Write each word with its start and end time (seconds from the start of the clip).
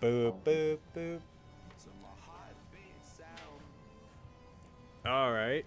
Boop, 0.00 0.34
boop, 0.44 0.78
boop. 0.96 1.20
All 5.06 5.32
right. 5.32 5.64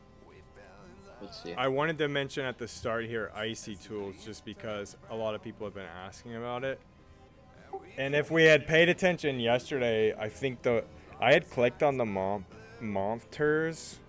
Let's 1.21 1.41
see. 1.41 1.54
I 1.54 1.67
wanted 1.67 1.97
to 1.99 2.07
mention 2.07 2.46
at 2.46 2.57
the 2.57 2.67
start 2.67 3.05
here 3.05 3.31
Icy 3.35 3.75
Tools 3.75 4.15
just 4.25 4.43
because 4.43 4.97
a 5.09 5.15
lot 5.15 5.36
of 5.36 5.41
people 5.41 5.65
have 5.65 5.73
been 5.73 5.88
asking 6.05 6.36
about 6.36 6.64
it. 6.64 6.79
And 7.97 8.14
if 8.14 8.29
we 8.29 8.43
had 8.43 8.68
paid 8.68 8.89
attention 8.89 9.39
yesterday, 9.39 10.14
I 10.14 10.29
think 10.29 10.61
the 10.63 10.84
I 11.20 11.31
had 11.34 11.50
clicked 11.50 11.81
on 11.81 11.97
the 11.97 12.05
mom 12.05 12.45
monsters. 12.81 14.00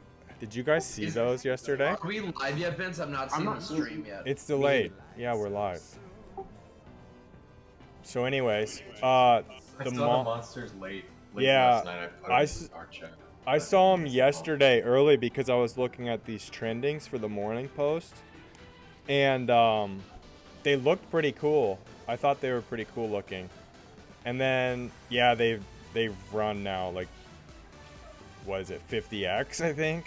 Did 0.41 0.54
you 0.54 0.62
guys 0.62 0.86
see 0.86 1.06
those 1.06 1.45
yesterday? 1.45 1.91
Are 1.91 2.06
we 2.06 2.20
live 2.20 2.59
yet, 2.59 2.77
Vince? 2.77 2.98
I'm 2.98 3.12
not 3.12 3.32
I'm 3.32 3.45
not 3.45 3.61
the 3.61 3.64
stream 3.64 4.04
yet. 4.06 4.22
It's 4.27 4.46
delayed. 4.46 4.93
Yeah, 5.16 5.34
we're 5.34 5.48
live. 5.48 5.82
So 8.04 8.24
anyways, 8.24 8.82
uh 9.02 9.06
I 9.06 9.42
the 9.82 9.90
saw 9.90 10.18
the 10.18 10.24
monsters 10.24 10.72
late. 10.74 11.04
late 11.34 11.44
Yeah, 11.44 11.66
last 11.74 11.84
night. 11.86 11.98
I, 11.98 12.06
put 12.27 12.30
I 12.32 12.40
it 12.40 12.42
s- 12.44 12.62
in 12.62 12.68
our. 12.74 12.88
I 13.46 13.58
saw 13.58 13.96
them 13.96 14.06
yesterday 14.06 14.80
early 14.82 15.16
because 15.16 15.50
I 15.50 15.56
was 15.56 15.77
looking 15.77 16.08
at 16.08 16.24
these 16.24 16.48
trendings 16.48 17.06
for 17.08 17.18
the 17.18 17.28
morning 17.28 17.68
post, 17.68 18.14
and 19.08 19.50
um, 19.50 20.00
they 20.62 20.77
looked 20.77 21.10
pretty 21.10 21.32
cool. 21.32 21.78
I 22.08 22.16
thought 22.16 22.40
they 22.40 22.52
were 22.52 22.62
pretty 22.62 22.86
cool 22.94 23.08
looking, 23.10 23.50
and 24.24 24.41
then 24.41 24.91
yeah, 25.10 25.34
they've 25.34 25.62
they've 25.92 26.16
run 26.32 26.62
now 26.62 26.91
like 26.91 27.08
what 28.44 28.60
is 28.60 28.70
it 28.70 28.80
50x 28.91 29.60
I 29.64 29.72
think. 29.72 30.06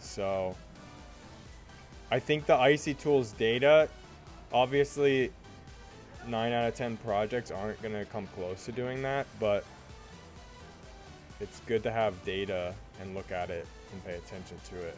So 0.00 0.56
I 2.10 2.18
think 2.20 2.46
the 2.46 2.54
Icy 2.56 2.94
Tools 2.94 3.32
data, 3.32 3.88
obviously, 4.52 5.30
nine 6.28 6.52
out 6.52 6.68
of 6.68 6.74
ten 6.74 6.96
projects 6.98 7.50
aren't 7.50 7.80
gonna 7.82 8.04
come 8.04 8.26
close 8.28 8.64
to 8.66 8.72
doing 8.72 9.02
that, 9.02 9.26
but 9.40 9.64
it's 11.40 11.60
good 11.66 11.82
to 11.82 11.90
have 11.90 12.22
data 12.24 12.74
and 13.00 13.14
look 13.14 13.32
at 13.32 13.50
it 13.50 13.66
and 13.92 14.04
pay 14.04 14.14
attention 14.14 14.56
to 14.70 14.76
it. 14.76 14.96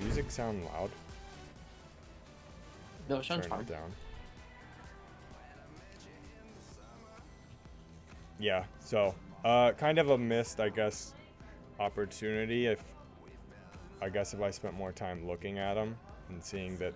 Music 0.00 0.30
sound 0.30 0.64
loud? 0.64 0.90
No, 3.08 3.16
it 3.16 3.24
sounds 3.24 3.42
Turn 3.42 3.50
fine. 3.50 3.60
it 3.60 3.68
down. 3.68 3.92
Yeah, 8.40 8.64
so 8.80 9.14
uh, 9.44 9.72
kind 9.72 9.98
of 9.98 10.10
a 10.10 10.18
missed, 10.18 10.60
I 10.60 10.68
guess, 10.68 11.14
opportunity. 11.80 12.66
If 12.66 12.82
I 14.00 14.08
guess 14.08 14.32
if 14.32 14.40
I 14.40 14.50
spent 14.50 14.74
more 14.74 14.92
time 14.92 15.26
looking 15.26 15.58
at 15.58 15.74
them 15.74 15.96
and 16.28 16.42
seeing 16.42 16.76
that 16.78 16.94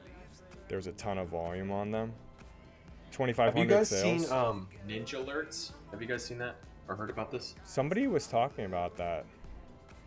there's 0.68 0.86
a 0.86 0.92
ton 0.92 1.18
of 1.18 1.28
volume 1.28 1.70
on 1.70 1.90
them. 1.90 2.12
2500 3.12 3.54
Have 3.54 3.58
2,500 3.58 3.62
you 3.62 3.68
guys 3.78 3.88
sales. 3.88 4.22
seen 4.28 4.32
um, 4.32 4.68
Ninja 4.88 5.24
Alerts? 5.24 5.72
Have 5.90 6.00
you 6.00 6.08
guys 6.08 6.24
seen 6.24 6.38
that 6.38 6.56
or 6.88 6.96
heard 6.96 7.10
about 7.10 7.30
this? 7.30 7.54
Somebody 7.64 8.06
was 8.06 8.26
talking 8.26 8.64
about 8.64 8.96
that. 8.96 9.24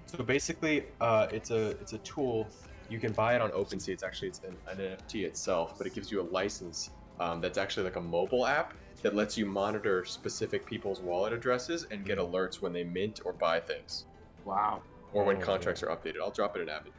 So 0.08 0.24
basically, 0.24 0.86
uh, 1.02 1.28
it's 1.32 1.52
a 1.52 1.72
it's 1.82 1.94
a 1.94 1.98
tool. 2.00 2.48
You 2.90 3.00
can 3.00 3.12
buy 3.14 3.36
it 3.36 3.42
on 3.42 3.52
OpenSea. 3.52 3.90
It's 3.90 4.04
actually 4.04 4.30
it's 4.30 4.42
an, 4.44 4.56
an 4.70 4.78
NFT 4.78 5.24
itself, 5.26 5.78
but 5.78 5.88
it 5.88 5.94
gives 5.94 6.12
you 6.12 6.22
a 6.22 6.28
license 6.32 6.92
um, 7.20 7.42
that's 7.42 7.58
actually 7.58 7.84
like 7.84 7.96
a 7.96 8.02
mobile 8.02 8.46
app 8.46 8.74
that 9.02 9.16
lets 9.16 9.38
you 9.38 9.46
monitor 9.46 10.04
specific 10.06 10.66
people's 10.66 11.00
wallet 11.00 11.34
addresses 11.34 11.86
and 11.92 12.06
get 12.06 12.18
alerts 12.18 12.62
when 12.62 12.74
they 12.74 12.84
mint 12.84 13.22
or 13.26 13.34
buy 13.34 13.60
things, 13.60 14.06
Wow. 14.46 14.82
or 15.14 15.24
when 15.24 15.38
Oh. 15.38 15.42
contracts 15.42 15.84
are 15.84 15.88
updated. 15.88 16.22
I'll 16.22 16.32
drop 16.32 16.56
it 16.56 16.62
in 16.62 16.70
Avid. 16.70 16.92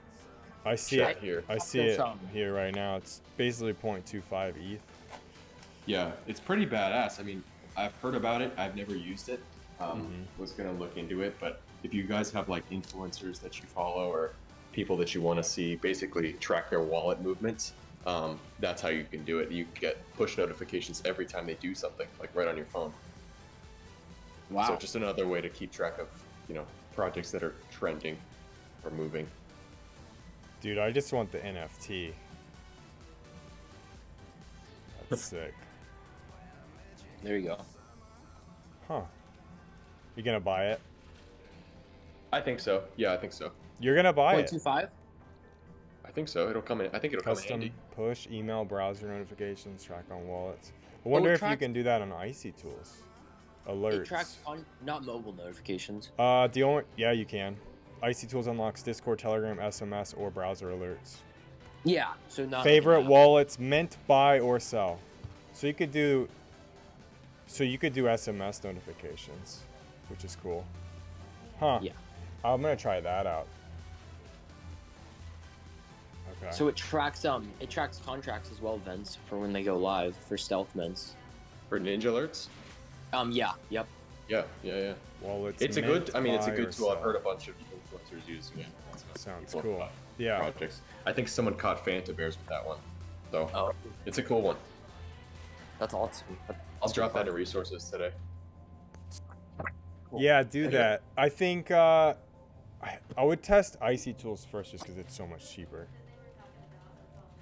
I 0.67 0.75
see 0.75 0.97
Chat 0.97 1.13
it 1.13 1.19
here. 1.21 1.45
I 1.49 1.59
see 1.59 1.79
it 1.79 2.01
here 2.33 2.53
right 2.53 2.75
now. 2.75 2.97
It's 2.97 3.21
basically 3.37 3.73
0.25 3.75 4.55
ETH. 4.57 4.81
Yeah, 5.87 6.11
it's 6.27 6.41
pretty 6.41 6.67
badass. 6.67 7.21
I 7.21 7.23
mean, 7.23 7.45
I've 7.77 7.95
heard 8.03 8.17
about 8.17 8.43
it. 8.43 8.53
I've 8.59 8.75
never 8.75 8.97
used 8.97 9.29
it. 9.29 9.41
Um, 9.79 10.27
Mhm. 10.37 10.41
Was 10.41 10.53
gonna 10.53 10.73
look 10.73 10.97
into 10.97 11.21
it, 11.23 11.37
but 11.39 11.61
if 11.83 11.95
you 11.95 12.03
guys 12.03 12.33
have 12.33 12.49
like 12.49 12.69
influencers 12.71 13.41
that 13.43 13.61
you 13.61 13.67
follow 13.67 14.11
or 14.11 14.33
people 14.73 14.97
that 14.97 15.15
you 15.15 15.21
want 15.21 15.39
to 15.39 15.43
see 15.45 15.77
basically 15.77 16.33
track 16.35 16.69
their 16.71 16.81
wallet 16.83 17.21
movements, 17.21 17.75
um, 18.07 18.41
that's 18.59 18.83
how 18.83 18.89
you 18.89 19.05
can 19.05 19.25
do 19.25 19.39
it. 19.39 19.51
You 19.53 19.67
get 19.79 19.99
push 20.15 20.37
notifications 20.39 21.03
every 21.05 21.27
time 21.27 21.47
they 21.47 21.55
do 21.55 21.75
something, 21.75 22.09
like 22.19 22.35
right 22.35 22.49
on 22.49 22.57
your 22.57 22.67
phone. 22.67 22.93
Wow. 24.51 24.69
So 24.69 24.77
just 24.77 24.97
another 24.97 25.29
way 25.29 25.41
to 25.41 25.49
keep 25.49 25.71
track 25.71 25.99
of 25.99 26.09
you 26.49 26.55
know 26.55 26.67
projects 26.95 27.31
that 27.31 27.43
are 27.43 27.55
trending 27.71 28.17
or 28.83 28.91
moving. 28.91 29.29
Dude, 30.61 30.79
I 30.79 30.91
just 30.91 31.13
want 31.13 31.31
the 31.31 31.39
NFT. 31.39 32.13
That's 35.09 35.23
sick. 35.31 35.55
there 37.23 37.37
you 37.39 37.49
go. 37.49 37.59
Huh. 38.89 39.03
You 40.17 40.23
gonna 40.23 40.41
buy 40.41 40.67
it? 40.69 40.81
I 42.33 42.41
think 42.41 42.61
so. 42.61 42.85
Yeah, 42.97 43.13
I 43.13 43.17
think 43.17 43.33
so. 43.33 43.53
You're 43.81 43.95
gonna 43.97 44.13
buy 44.13 44.35
Point 44.35 44.47
it. 44.49 44.51
two 44.51 44.59
five. 44.59 44.89
I 46.05 46.11
think 46.11 46.29
so. 46.29 46.49
It'll 46.49 46.63
come 46.63 46.81
in. 46.81 46.91
I 46.95 46.99
think 46.99 47.13
it'll 47.13 47.23
come 47.23 47.33
in 47.33 47.37
Custom 47.37 47.61
handy. 47.61 47.73
push, 47.95 48.27
email, 48.31 48.65
browser 48.65 49.09
notifications, 49.09 49.85
track 49.85 50.05
on 50.11 50.27
wallets. 50.27 50.73
I 51.05 51.09
wonder 51.09 51.33
it 51.33 51.43
if 51.43 51.51
you 51.51 51.57
can 51.57 51.73
do 51.73 51.83
that 51.83 52.01
on 52.01 52.13
Icy 52.13 52.53
Tools. 52.53 53.03
Alerts. 53.69 54.01
It 54.03 54.07
tracks 54.07 54.39
on 54.47 54.65
not 54.85 55.05
mobile 55.05 55.33
notifications. 55.33 56.11
Uh, 56.19 56.47
the 56.49 56.63
only 56.63 56.85
yeah 56.97 57.13
you 57.13 57.25
can. 57.27 57.57
Icy 58.03 58.27
Tools 58.27 58.47
unlocks 58.47 58.83
Discord, 58.83 59.19
Telegram, 59.19 59.57
SMS, 59.57 60.15
or 60.17 60.31
browser 60.31 60.69
alerts. 60.69 61.17
Yeah. 61.85 62.13
So 62.29 62.45
not 62.45 62.65
Favorite 62.65 63.03
yeah. 63.03 63.09
wallets 63.09 63.59
mint, 63.59 63.97
buy 64.07 64.41
or 64.41 64.61
sell. 64.61 64.99
So 65.53 65.67
you 65.67 65.75
could 65.75 65.93
do. 65.93 66.29
So 67.47 67.65
you 67.65 67.79
could 67.79 67.93
do 67.93 68.05
SMS 68.05 68.65
notifications, 68.65 69.63
which 70.09 70.25
is 70.25 70.37
cool. 70.43 70.65
Huh. 71.59 71.79
Yeah. 71.81 71.93
I'm 72.45 72.61
gonna 72.61 72.77
try 72.77 73.01
that 73.01 73.27
out. 73.27 73.47
Okay. 76.43 76.51
So 76.51 76.69
it 76.69 76.77
tracks 76.77 77.25
um 77.25 77.49
it 77.61 77.71
tracks 77.71 78.01
contracts 78.05 78.51
as 78.51 78.61
well, 78.61 78.79
Vince, 78.79 79.17
for 79.27 79.39
when 79.39 79.53
they 79.53 79.63
go 79.63 79.77
live 79.77 80.17
for 80.17 80.37
stealth 80.37 80.75
mints. 80.75 81.15
For 81.69 81.81
ninja 81.81 82.05
alerts. 82.05 82.49
Um 83.13 83.31
yeah, 83.31 83.53
yep. 83.71 83.87
Yeah, 84.29 84.43
yeah, 84.63 84.77
yeah. 84.77 84.93
wallets. 85.21 85.63
It's 85.63 85.77
a 85.77 85.83
good. 85.83 86.11
I 86.15 86.21
mean, 86.21 86.35
it's 86.35 86.49
a 86.49 86.51
good 86.51 86.73
tool. 86.73 86.91
I've 86.91 86.99
heard 86.99 87.17
a 87.17 87.21
bunch 87.21 87.49
of 87.49 87.55
influencers 88.07 88.27
using 88.29 88.59
it. 88.61 88.67
Lots 88.91 89.05
Sounds 89.21 89.53
cool. 89.55 89.77
about 89.77 89.91
Yeah. 90.19 90.39
Projects. 90.39 90.83
I 91.05 91.13
think 91.13 91.29
someone 91.29 91.55
caught 91.55 91.85
Fanta 91.85 92.15
bears 92.17 92.37
with 92.39 92.47
that 92.49 92.67
one, 92.67 92.79
so 93.31 93.51
Oh, 93.55 93.73
it's 94.05 94.19
a 94.19 94.23
cool 94.23 94.43
one. 94.43 94.57
that's 95.79 95.95
awesome. 95.95 96.39
That's 96.47 96.61
I'll 96.83 96.89
super 96.89 97.01
drop 97.01 97.13
that 97.15 97.19
fun. 97.21 97.29
in 97.29 97.35
resources 97.35 97.89
today. 97.91 98.11
Cool. 100.11 100.23
Yeah, 100.23 100.43
do 100.43 100.69
that. 100.71 101.03
I 101.17 101.29
think 101.29 101.71
uh, 101.71 102.15
I, 102.83 102.99
I 103.17 103.25
would 103.25 103.43
test 103.43 103.77
Icy 103.81 104.13
Tools 104.13 104.47
first 104.51 104.71
just 104.71 104.85
because 104.85 104.99
it's 104.99 105.15
so 105.15 105.27
much 105.27 105.53
cheaper. 105.53 105.89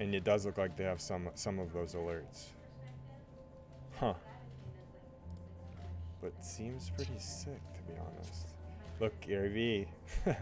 And 0.01 0.15
it 0.15 0.25
does 0.25 0.45
look 0.47 0.59
like 0.59 0.77
they 0.77 0.85
have 0.85 1.01
some 1.01 1.29
some 1.35 1.59
of 1.61 1.73
those 1.73 1.95
alerts. 1.95 2.47
Huh. 4.01 4.15
But 6.21 6.43
seems 6.45 6.91
pretty 6.91 7.19
sick 7.19 7.61
to 7.75 7.83
be 7.83 7.99
honest. 7.99 8.54
Look, 9.01 9.19
Gary 9.21 9.87
V. 10.25 10.35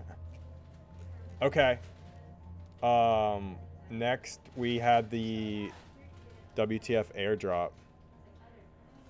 okay. 1.43 1.79
Um, 2.83 3.57
next 3.91 4.41
we 4.57 4.79
had 4.79 5.11
the 5.11 5.71
WTF 6.57 7.07
airdrop. 7.19 7.71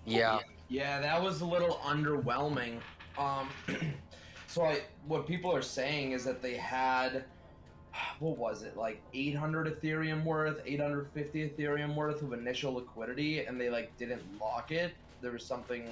Yeah. 0.05 0.41
Yeah, 0.69 1.01
that 1.01 1.23
was 1.23 1.43
a 1.43 1.45
little 1.45 1.81
underwhelming. 1.85 2.79
Um, 3.19 3.49
so 4.47 4.65
I, 4.65 4.81
what 5.07 5.27
people 5.27 5.55
are 5.55 5.63
saying 5.63 6.13
is 6.13 6.25
that 6.25 6.41
they 6.41 6.57
had, 6.57 7.25
what 8.21 8.39
was 8.39 8.63
it, 8.63 8.77
like 8.77 9.03
800 9.13 9.81
Ethereum 9.81 10.25
worth, 10.25 10.63
850 10.65 11.51
Ethereum 11.51 11.95
worth 11.95 12.23
of 12.23 12.33
initial 12.33 12.75
liquidity, 12.75 13.45
and 13.45 13.61
they 13.61 13.69
like 13.69 13.95
didn't 13.99 14.23
lock 14.41 14.73
it. 14.73 14.93
There 15.21 15.33
was 15.33 15.45
something 15.45 15.85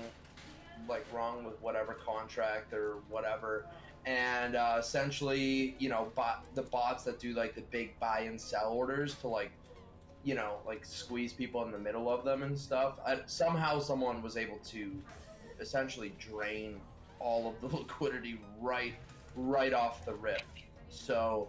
like 0.89 1.07
wrong 1.13 1.45
with 1.45 1.61
whatever 1.61 1.95
contract 1.95 2.73
or 2.73 2.97
whatever, 3.09 3.67
and 4.07 4.57
uh, 4.57 4.77
essentially, 4.79 5.75
you 5.79 5.89
know, 5.89 6.11
bot 6.15 6.45
the 6.55 6.63
bots 6.63 7.05
that 7.05 7.19
do 7.19 7.35
like 7.35 7.55
the 7.55 7.63
big 7.63 7.99
buy 8.01 8.21
and 8.21 8.41
sell 8.41 8.73
orders 8.73 9.15
to 9.17 9.29
like 9.29 9.53
you 10.23 10.35
know, 10.35 10.57
like 10.67 10.85
squeeze 10.85 11.33
people 11.33 11.65
in 11.65 11.73
the 11.73 11.79
middle 11.79 12.11
of 12.11 12.25
them 12.25 12.43
and 12.43 12.59
stuff. 12.59 12.99
I, 13.07 13.21
somehow, 13.27 13.79
someone 13.79 14.23
was 14.23 14.37
able 14.37 14.59
to 14.69 14.93
essentially 15.61 16.13
drain 16.19 16.81
all 17.19 17.49
of 17.49 17.61
the 17.61 17.77
liquidity 17.77 18.41
right, 18.61 18.95
right 19.35 19.73
off 19.73 20.05
the 20.05 20.15
rip. 20.15 20.43
So, 20.89 21.49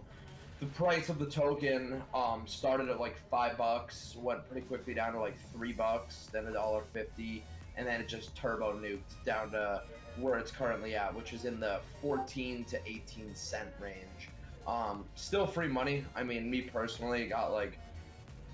the 0.62 0.68
price 0.68 1.08
of 1.08 1.18
the 1.18 1.26
token 1.26 2.00
um, 2.14 2.44
started 2.46 2.88
at 2.88 3.00
like 3.00 3.16
five 3.28 3.58
bucks, 3.58 4.14
went 4.16 4.48
pretty 4.48 4.64
quickly 4.64 4.94
down 4.94 5.12
to 5.12 5.18
like 5.18 5.34
three 5.52 5.72
bucks, 5.72 6.28
then 6.32 6.46
a 6.46 6.52
dollar 6.52 6.84
fifty, 6.92 7.42
and 7.76 7.84
then 7.84 8.00
it 8.00 8.06
just 8.06 8.36
turbo 8.36 8.72
nuked 8.72 9.24
down 9.24 9.50
to 9.50 9.82
where 10.20 10.38
it's 10.38 10.52
currently 10.52 10.94
at, 10.94 11.12
which 11.12 11.32
is 11.32 11.46
in 11.46 11.58
the 11.58 11.80
14 12.00 12.64
to 12.66 12.78
18 12.86 13.34
cent 13.34 13.70
range. 13.80 14.28
Um, 14.64 15.04
still 15.16 15.48
free 15.48 15.66
money. 15.66 16.04
I 16.14 16.22
mean, 16.22 16.48
me 16.48 16.60
personally 16.60 17.26
got 17.26 17.52
like 17.52 17.76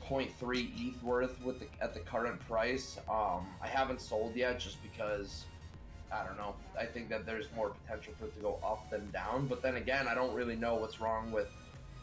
0.3 0.08 0.70
ETH 0.78 1.02
worth 1.02 1.38
with 1.42 1.58
the, 1.58 1.66
at 1.82 1.92
the 1.92 2.00
current 2.00 2.40
price. 2.40 2.96
Um, 3.10 3.48
I 3.60 3.66
haven't 3.66 4.00
sold 4.00 4.34
yet 4.34 4.60
just 4.60 4.78
because 4.82 5.44
I 6.10 6.24
don't 6.24 6.38
know. 6.38 6.54
I 6.78 6.86
think 6.86 7.10
that 7.10 7.26
there's 7.26 7.48
more 7.54 7.70
potential 7.70 8.14
for 8.18 8.26
it 8.26 8.36
to 8.36 8.40
go 8.40 8.58
up 8.64 8.88
than 8.88 9.10
down. 9.10 9.46
But 9.46 9.60
then 9.60 9.76
again, 9.76 10.08
I 10.08 10.14
don't 10.14 10.32
really 10.32 10.56
know 10.56 10.76
what's 10.76 11.00
wrong 11.00 11.30
with 11.32 11.50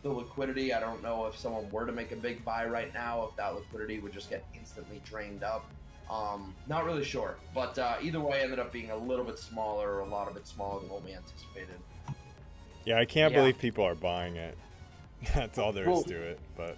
the 0.06 0.12
liquidity. 0.12 0.72
I 0.72 0.80
don't 0.80 1.02
know 1.02 1.25
if 1.25 1.36
someone 1.36 1.68
were 1.72 1.88
to 1.88 1.92
make 1.92 2.12
a 2.12 2.16
big 2.16 2.46
buy 2.46 2.66
right 2.68 2.94
now, 2.94 3.28
if 3.28 3.36
that 3.38 3.56
liquidity 3.56 4.00
would 4.00 4.13
just 4.13 4.30
get 4.30 4.46
instantly 4.54 5.02
drained 5.04 5.44
up. 5.44 5.66
Um, 6.12 6.54
not 6.68 6.86
really 6.86 7.04
sure. 7.04 7.38
But 7.56 7.80
uh, 7.80 7.96
either 8.00 8.19
way, 8.19 8.42
ended 8.44 8.60
up 8.60 8.72
being 8.72 8.92
a 8.92 8.96
little 8.96 9.25
bit 9.25 9.40
smaller, 9.40 9.96
or 9.96 10.00
a 10.02 10.06
lot 10.07 10.30
of 10.30 10.38
it 10.38 10.46
smaller 10.46 10.80
than 10.80 10.90
what 10.90 11.04
we 11.04 11.12
anticipated. 11.16 11.80
Yeah, 12.86 13.00
I 13.00 13.06
can't 13.06 13.34
Yeah. 13.34 13.40
believe 13.40 13.57
people 13.57 13.84
are 13.84 13.96
buying 13.96 14.36
it. 14.36 14.56
That's 15.34 15.57
all 15.57 15.74
there 15.74 15.86
is 15.86 15.90
Well- 15.90 16.04
to 16.04 16.22
it. 16.22 16.40
But 16.56 16.78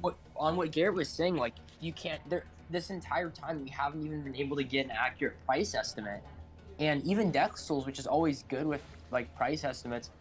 what 0.00 0.16
on 0.34 0.56
what 0.56 0.72
Garrett 0.72 0.96
was 0.96 1.08
saying, 1.08 1.36
like 1.36 1.54
you 1.80 1.92
can't 1.92 2.20
there 2.28 2.42
this 2.70 2.90
entire 2.90 3.30
time 3.30 3.62
we 3.62 3.70
haven't 3.70 4.04
even 4.04 4.22
been 4.22 4.34
able 4.34 4.56
to 4.56 4.64
get 4.64 4.86
an 4.86 4.90
accurate 4.90 5.36
price 5.46 5.76
estimate. 5.76 6.24
And 6.80 7.04
even 7.06 7.30
Dexels, 7.30 7.86
which 7.86 8.00
is 8.00 8.08
always 8.08 8.42
good 8.48 8.66
with 8.66 8.82
like 9.12 9.32
price 9.36 9.62
estimates, 9.62 10.08
ha- 10.08 10.12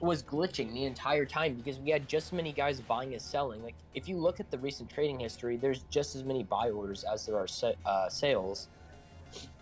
was 0.00 0.22
glitching 0.22 0.72
the 0.72 0.84
entire 0.84 1.24
time 1.24 1.54
because 1.54 1.78
we 1.78 1.90
had 1.90 2.08
just 2.08 2.28
as 2.28 2.32
many 2.32 2.52
guys 2.52 2.80
buying 2.80 3.14
as 3.14 3.22
selling. 3.22 3.62
Like 3.62 3.74
if 3.94 4.08
you 4.08 4.16
look 4.16 4.38
at 4.40 4.50
the 4.50 4.58
recent 4.58 4.88
trading 4.90 5.18
history, 5.18 5.56
there's 5.56 5.82
just 5.90 6.14
as 6.14 6.24
many 6.24 6.42
buy 6.44 6.70
orders 6.70 7.04
as 7.04 7.26
there 7.26 7.36
are 7.36 7.46
sa- 7.48 7.72
uh, 7.84 8.08
sales. 8.08 8.68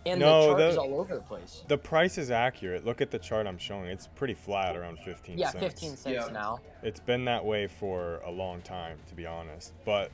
And 0.05 0.19
No, 0.19 0.41
the 0.41 0.47
chart 0.47 0.57
the- 0.59 0.69
is 0.69 0.77
all 0.77 0.99
over 0.99 1.15
the 1.15 1.21
place. 1.21 1.63
the 1.67 1.77
price 1.77 2.17
is 2.17 2.31
accurate. 2.31 2.85
Look 2.85 3.01
at 3.01 3.11
the 3.11 3.19
chart 3.19 3.45
I'm 3.45 3.57
showing. 3.57 3.85
It's 3.89 4.07
pretty 4.07 4.33
flat 4.33 4.75
around 4.75 4.99
15 4.99 5.37
Yeah, 5.37 5.49
cents. 5.51 5.63
15 5.63 5.97
cents 5.97 6.25
Yeah. 6.27 6.33
now. 6.33 6.59
It's 6.83 6.99
been 6.99 7.25
that 7.25 7.43
way 7.45 7.67
for 7.67 8.17
a 8.25 8.31
long 8.31 8.61
time, 8.61 8.97
to 9.09 9.15
be 9.15 9.25
honest. 9.25 9.73
But 9.85 10.11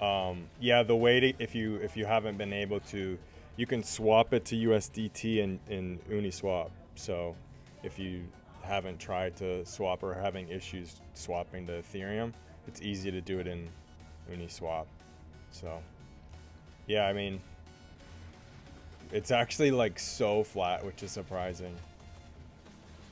um, 0.00 0.48
yeah, 0.60 0.82
the 0.82 0.96
way 0.96 1.20
to 1.20 1.32
if 1.38 1.54
you 1.54 1.76
if 1.76 1.96
you 1.96 2.04
haven't 2.06 2.36
been 2.36 2.52
able 2.52 2.80
to, 2.80 3.18
you 3.56 3.66
can 3.66 3.82
swap 3.82 4.32
it 4.34 4.44
to 4.46 4.56
USDT 4.56 5.38
in 5.40 5.60
in 5.68 5.98
Uniswap. 6.10 6.70
So 6.94 7.36
if 7.82 7.98
you 7.98 8.24
haven't 8.64 8.98
tried 8.98 9.36
to 9.36 9.64
swap 9.66 10.02
or 10.02 10.14
having 10.14 10.48
issues 10.48 11.00
swapping 11.14 11.66
to 11.66 11.72
Ethereum, 11.82 12.32
it's 12.66 12.80
easy 12.82 13.10
to 13.10 13.20
do 13.20 13.38
it 13.38 13.46
in 13.46 13.68
Uniswap. 14.32 14.86
So 15.50 15.80
yeah, 16.86 17.06
I 17.06 17.12
mean, 17.12 17.40
it's 19.12 19.30
actually 19.30 19.70
like 19.70 19.98
so 19.98 20.42
flat, 20.44 20.84
which 20.84 21.02
is 21.02 21.10
surprising. 21.10 21.74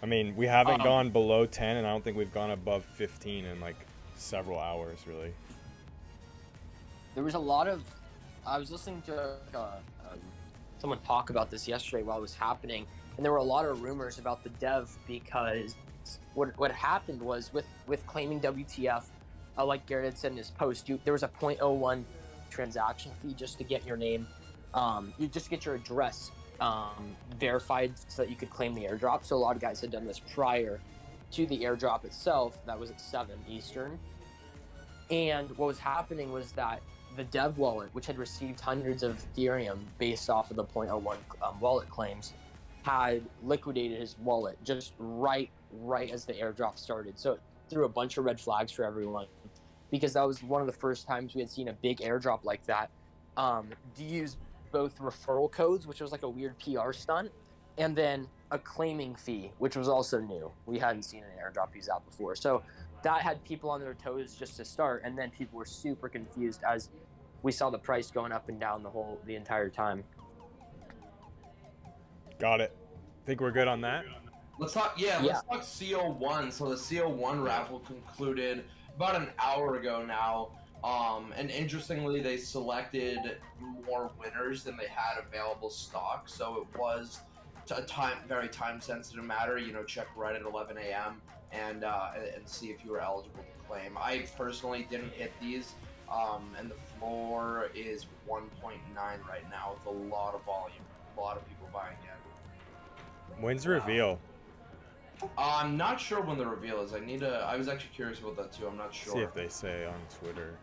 I 0.02 0.06
mean, 0.06 0.34
we 0.36 0.46
haven't 0.46 0.80
Um, 0.80 0.86
gone 0.86 1.10
below 1.10 1.46
10, 1.46 1.76
and 1.76 1.86
I 1.86 1.90
don't 1.90 2.02
think 2.02 2.16
we've 2.16 2.32
gone 2.34 2.50
above 2.50 2.84
15 2.84 3.44
in 3.44 3.60
like 3.60 3.76
several 4.16 4.58
hours, 4.58 5.06
really. 5.06 5.32
there 7.14 7.22
was 7.24 7.34
a 7.34 7.38
lot 7.38 7.68
of 7.68 7.82
i 8.46 8.56
was 8.58 8.70
listening 8.70 9.02
to 9.02 9.14
uh, 9.54 9.58
um, 10.10 10.18
someone 10.78 10.98
talk 11.00 11.28
about 11.30 11.50
this 11.50 11.68
yesterday 11.68 12.02
while 12.02 12.16
it 12.16 12.22
was 12.22 12.34
happening 12.34 12.86
and 13.22 13.24
there 13.24 13.32
were 13.32 13.38
a 13.38 13.44
lot 13.44 13.64
of 13.64 13.82
rumors 13.82 14.18
about 14.18 14.42
the 14.42 14.50
dev 14.50 14.90
because 15.06 15.76
what, 16.34 16.58
what 16.58 16.72
happened 16.72 17.22
was 17.22 17.52
with 17.52 17.66
with 17.86 18.04
claiming 18.08 18.40
wtf 18.40 19.04
uh, 19.56 19.64
like 19.64 19.86
garrett 19.86 20.06
had 20.06 20.18
said 20.18 20.32
in 20.32 20.38
his 20.38 20.50
post 20.50 20.88
you, 20.88 20.98
there 21.04 21.12
was 21.12 21.22
a 21.22 21.28
0.01 21.28 22.02
transaction 22.50 23.12
fee 23.22 23.32
just 23.34 23.58
to 23.58 23.64
get 23.64 23.86
your 23.86 23.96
name 23.96 24.26
um, 24.74 25.12
you 25.18 25.28
just 25.28 25.50
get 25.50 25.64
your 25.64 25.76
address 25.76 26.32
um, 26.60 27.16
verified 27.38 27.92
so 28.08 28.22
that 28.22 28.30
you 28.30 28.36
could 28.36 28.50
claim 28.50 28.74
the 28.74 28.82
airdrop. 28.82 29.24
So 29.24 29.36
a 29.36 29.38
lot 29.38 29.56
of 29.56 29.62
guys 29.62 29.80
had 29.80 29.90
done 29.90 30.06
this 30.06 30.20
prior 30.20 30.80
to 31.32 31.46
the 31.46 31.58
airdrop 31.58 32.04
itself. 32.04 32.64
That 32.66 32.78
was 32.78 32.90
at 32.90 33.00
7 33.00 33.36
eastern. 33.48 33.98
And 35.10 35.50
what 35.58 35.66
was 35.66 35.78
happening 35.78 36.32
was 36.32 36.52
that 36.52 36.80
the 37.16 37.24
dev 37.24 37.58
wallet, 37.58 37.90
which 37.92 38.06
had 38.06 38.16
received 38.16 38.60
hundreds 38.60 39.02
of 39.02 39.22
Ethereum 39.34 39.80
based 39.98 40.30
off 40.30 40.50
of 40.50 40.56
the 40.56 40.64
0.01 40.64 41.16
um, 41.42 41.60
wallet 41.60 41.90
claims, 41.90 42.32
had 42.82 43.22
liquidated 43.42 43.98
his 43.98 44.16
wallet 44.18 44.58
just 44.64 44.92
right, 44.98 45.50
right 45.72 46.10
as 46.10 46.24
the 46.24 46.34
airdrop 46.34 46.78
started. 46.78 47.18
So 47.18 47.32
it 47.32 47.40
threw 47.70 47.84
a 47.84 47.88
bunch 47.88 48.18
of 48.18 48.24
red 48.24 48.40
flags 48.40 48.72
for 48.72 48.84
everyone 48.84 49.26
because 49.90 50.14
that 50.14 50.26
was 50.26 50.42
one 50.42 50.60
of 50.60 50.66
the 50.66 50.72
first 50.72 51.06
times 51.06 51.34
we 51.34 51.40
had 51.40 51.50
seen 51.50 51.68
a 51.68 51.72
big 51.74 51.98
airdrop 51.98 52.44
like 52.44 52.64
that. 52.66 52.90
Um, 53.36 53.68
to 53.96 54.02
use 54.02 54.36
both 54.72 54.98
referral 54.98 55.50
codes, 55.50 55.86
which 55.86 56.00
was 56.00 56.12
like 56.12 56.22
a 56.22 56.28
weird 56.28 56.54
PR 56.58 56.92
stunt, 56.92 57.30
and 57.78 57.94
then 57.96 58.26
a 58.50 58.58
claiming 58.58 59.14
fee, 59.14 59.50
which 59.58 59.76
was 59.76 59.88
also 59.88 60.20
new. 60.20 60.50
We 60.66 60.78
hadn't 60.78 61.04
seen 61.04 61.22
an 61.22 61.30
airdrop 61.42 61.74
use 61.74 61.86
that 61.86 62.04
before. 62.04 62.34
So 62.34 62.62
that 63.02 63.22
had 63.22 63.42
people 63.44 63.70
on 63.70 63.80
their 63.80 63.94
toes 63.94 64.34
just 64.34 64.56
to 64.56 64.64
start, 64.64 65.02
and 65.04 65.16
then 65.16 65.30
people 65.30 65.58
were 65.58 65.64
super 65.64 66.08
confused 66.08 66.62
as 66.66 66.90
we 67.42 67.52
saw 67.52 67.70
the 67.70 67.78
price 67.78 68.10
going 68.10 68.32
up 68.32 68.48
and 68.48 68.60
down 68.60 68.82
the 68.82 68.90
whole 68.90 69.20
the 69.26 69.34
entire 69.34 69.68
time. 69.68 70.04
Got 72.42 72.60
it. 72.60 72.76
Think 73.24 73.40
we're 73.40 73.52
good 73.52 73.68
on 73.68 73.80
that? 73.82 74.04
Let's 74.58 74.72
talk. 74.72 74.94
Yeah, 74.98 75.22
Yeah. 75.22 75.34
let's 75.34 75.42
talk 75.46 75.62
CO1. 75.62 76.50
So 76.50 76.68
the 76.68 76.76
CO1 76.76 77.40
raffle 77.44 77.78
concluded 77.78 78.64
about 78.96 79.14
an 79.14 79.30
hour 79.38 79.76
ago 79.76 80.04
now. 80.04 80.50
Um, 80.82 81.32
and 81.36 81.52
interestingly, 81.52 82.20
they 82.20 82.36
selected 82.36 83.38
more 83.86 84.10
winners 84.18 84.64
than 84.64 84.76
they 84.76 84.88
had 84.88 85.22
available 85.24 85.70
stock. 85.70 86.28
So 86.28 86.62
it 86.62 86.76
was 86.76 87.20
a 87.70 87.82
time 87.82 88.18
very 88.26 88.48
time 88.48 88.80
sensitive 88.80 89.24
matter. 89.24 89.56
You 89.56 89.72
know, 89.72 89.84
check 89.84 90.08
right 90.16 90.34
at 90.34 90.42
11 90.42 90.76
a.m. 90.78 91.22
and 91.52 91.84
uh, 91.84 92.10
and- 92.16 92.24
and 92.34 92.48
see 92.48 92.70
if 92.72 92.84
you 92.84 92.90
were 92.90 93.00
eligible 93.00 93.44
to 93.44 93.66
claim. 93.68 93.96
I 93.96 94.26
personally 94.36 94.88
didn't 94.90 95.12
hit 95.12 95.32
these. 95.40 95.76
Um, 96.10 96.56
and 96.58 96.68
the 96.68 96.74
floor 96.98 97.70
is 97.72 98.06
1.9 98.28 98.80
right 98.96 99.48
now 99.48 99.74
with 99.74 99.86
a 99.86 99.98
lot 100.12 100.34
of 100.34 100.42
volume, 100.44 100.84
a 101.16 101.20
lot 101.20 101.36
of 101.36 101.48
people 101.48 101.68
buying 101.72 101.96
it. 102.02 102.21
When's 103.42 103.66
Wow. 103.66 103.74
reveal? 103.74 104.20
I'm 105.36 105.76
not 105.76 106.00
sure 106.00 106.20
when 106.20 106.38
the 106.38 106.46
reveal 106.46 106.80
is. 106.80 106.94
I 106.94 107.00
need 107.00 107.20
to. 107.20 107.28
I 107.40 107.56
was 107.56 107.68
actually 107.68 107.90
curious 107.94 108.20
about 108.20 108.36
that 108.36 108.52
too. 108.52 108.66
I'm 108.68 108.76
not 108.76 108.94
sure. 108.94 109.14
See 109.14 109.20
if 109.20 109.34
they 109.34 109.48
say 109.48 109.84
on 109.84 109.98
Twitter. 110.20 110.56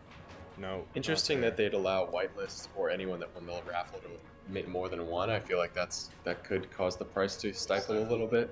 No. 0.56 0.84
Interesting 0.94 1.40
that 1.42 1.56
they'd 1.56 1.74
allow 1.74 2.06
whitelist 2.06 2.68
or 2.76 2.90
anyone 2.90 3.20
that 3.20 3.34
won 3.34 3.46
the 3.46 3.60
raffle 3.70 3.98
to 4.00 4.08
make 4.52 4.66
more 4.66 4.88
than 4.88 5.06
one. 5.06 5.28
I 5.30 5.38
feel 5.40 5.58
like 5.58 5.74
that's 5.74 6.10
that 6.24 6.42
could 6.42 6.70
cause 6.70 6.96
the 6.96 7.04
price 7.04 7.36
to 7.36 7.52
stifle 7.52 7.98
a 7.98 8.04
little 8.08 8.26
bit. 8.26 8.50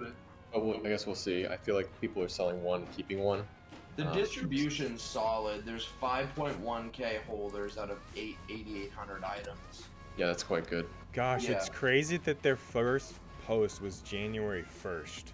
But 0.53 0.65
we'll, 0.65 0.77
I 0.77 0.89
guess 0.91 1.07
we'll 1.07 1.15
see. 1.15 1.47
I 1.47 1.57
feel 1.57 1.75
like 1.75 1.89
people 2.01 2.23
are 2.23 2.29
selling 2.29 2.63
one, 2.63 2.87
keeping 2.97 3.19
one. 3.21 3.47
the 3.97 4.07
uh, 4.07 4.13
distribution's 4.15 5.03
solid. 5.03 5.65
There's 5.67 5.87
5.1k 6.03 7.23
holders 7.27 7.77
out 7.79 7.91
of 7.91 7.99
8 8.17 8.37
8,800 8.51 9.25
items. 9.25 9.89
Yeah, 10.17 10.27
that's 10.27 10.43
quite 10.43 10.67
good. 10.69 10.87
Gosh, 11.13 11.45
Yeah. 11.49 11.57
it's 11.57 11.69
crazy 11.69 12.17
that 12.19 12.43
their 12.43 12.57
first 12.57 13.15
post 13.49 13.81
was 13.81 14.01
January 14.01 14.63
1st 14.85 15.25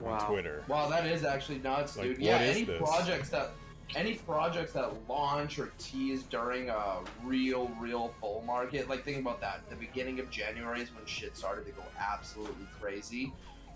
on 0.00 0.10
Wow. 0.10 0.18
Twitter. 0.26 0.64
Wow, 0.68 0.88
that 0.88 1.06
is 1.06 1.22
actually 1.22 1.58
nuts, 1.58 1.98
Like, 1.98 2.06
dude. 2.06 2.18
yeah, 2.18 2.40
is 2.40 2.56
any 2.56 2.64
this? 2.64 2.78
projects 2.80 3.28
that 3.28 3.50
any 3.94 4.14
projects 4.14 4.72
that 4.72 4.90
launch 5.08 5.58
or 5.58 5.70
tease 5.78 6.22
during 6.22 6.70
a 6.70 7.00
real, 7.22 7.68
real 7.78 8.14
bull 8.22 8.42
market, 8.46 8.88
like 8.88 9.04
think 9.04 9.18
about 9.18 9.42
that. 9.42 9.68
The 9.68 9.76
beginning 9.76 10.18
of 10.18 10.30
January 10.30 10.80
is 10.80 10.92
when 10.94 11.04
shit 11.04 11.36
started 11.36 11.66
to 11.66 11.72
go 11.72 11.82
absolutely 12.00 12.66
crazy. 12.80 13.30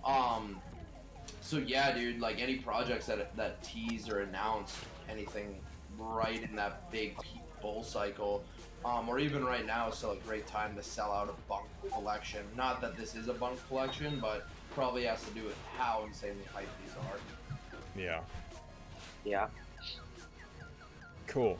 Um, 0.06 0.58
so 1.42 1.58
yeah, 1.58 1.92
dude, 1.92 2.18
like 2.20 2.40
any 2.40 2.56
projects 2.56 3.04
that 3.06 3.36
that 3.36 3.62
tease 3.62 4.08
or 4.08 4.20
announce 4.20 4.80
anything 5.10 5.60
right 5.98 6.42
in 6.42 6.56
that 6.56 6.90
big 6.90 7.14
bull 7.60 7.82
cycle, 7.82 8.42
um, 8.86 9.06
or 9.10 9.18
even 9.18 9.44
right 9.44 9.66
now, 9.66 9.90
is 9.90 9.96
still 9.96 10.12
a 10.12 10.16
great 10.26 10.46
time 10.46 10.74
to 10.76 10.82
sell 10.82 11.12
out 11.12 11.28
a 11.28 11.48
bunk 11.48 11.67
collection. 11.92 12.44
Not 12.56 12.80
that 12.80 12.96
this 12.96 13.14
is 13.14 13.28
a 13.28 13.34
bunk 13.34 13.58
collection, 13.68 14.18
but 14.20 14.46
probably 14.74 15.04
has 15.04 15.24
to 15.24 15.30
do 15.32 15.44
with 15.44 15.56
how 15.76 16.04
insanely 16.06 16.44
hyped 16.54 16.66
these 16.84 16.94
are. 16.96 17.98
Yeah. 18.00 18.20
Yeah. 19.24 19.48
Cool. 21.26 21.58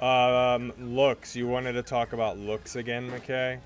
Um, 0.00 0.72
looks. 0.78 1.36
You 1.36 1.46
wanted 1.46 1.72
to 1.74 1.82
talk 1.82 2.12
about 2.12 2.38
looks 2.38 2.76
again, 2.76 3.10
McKay? 3.10 3.58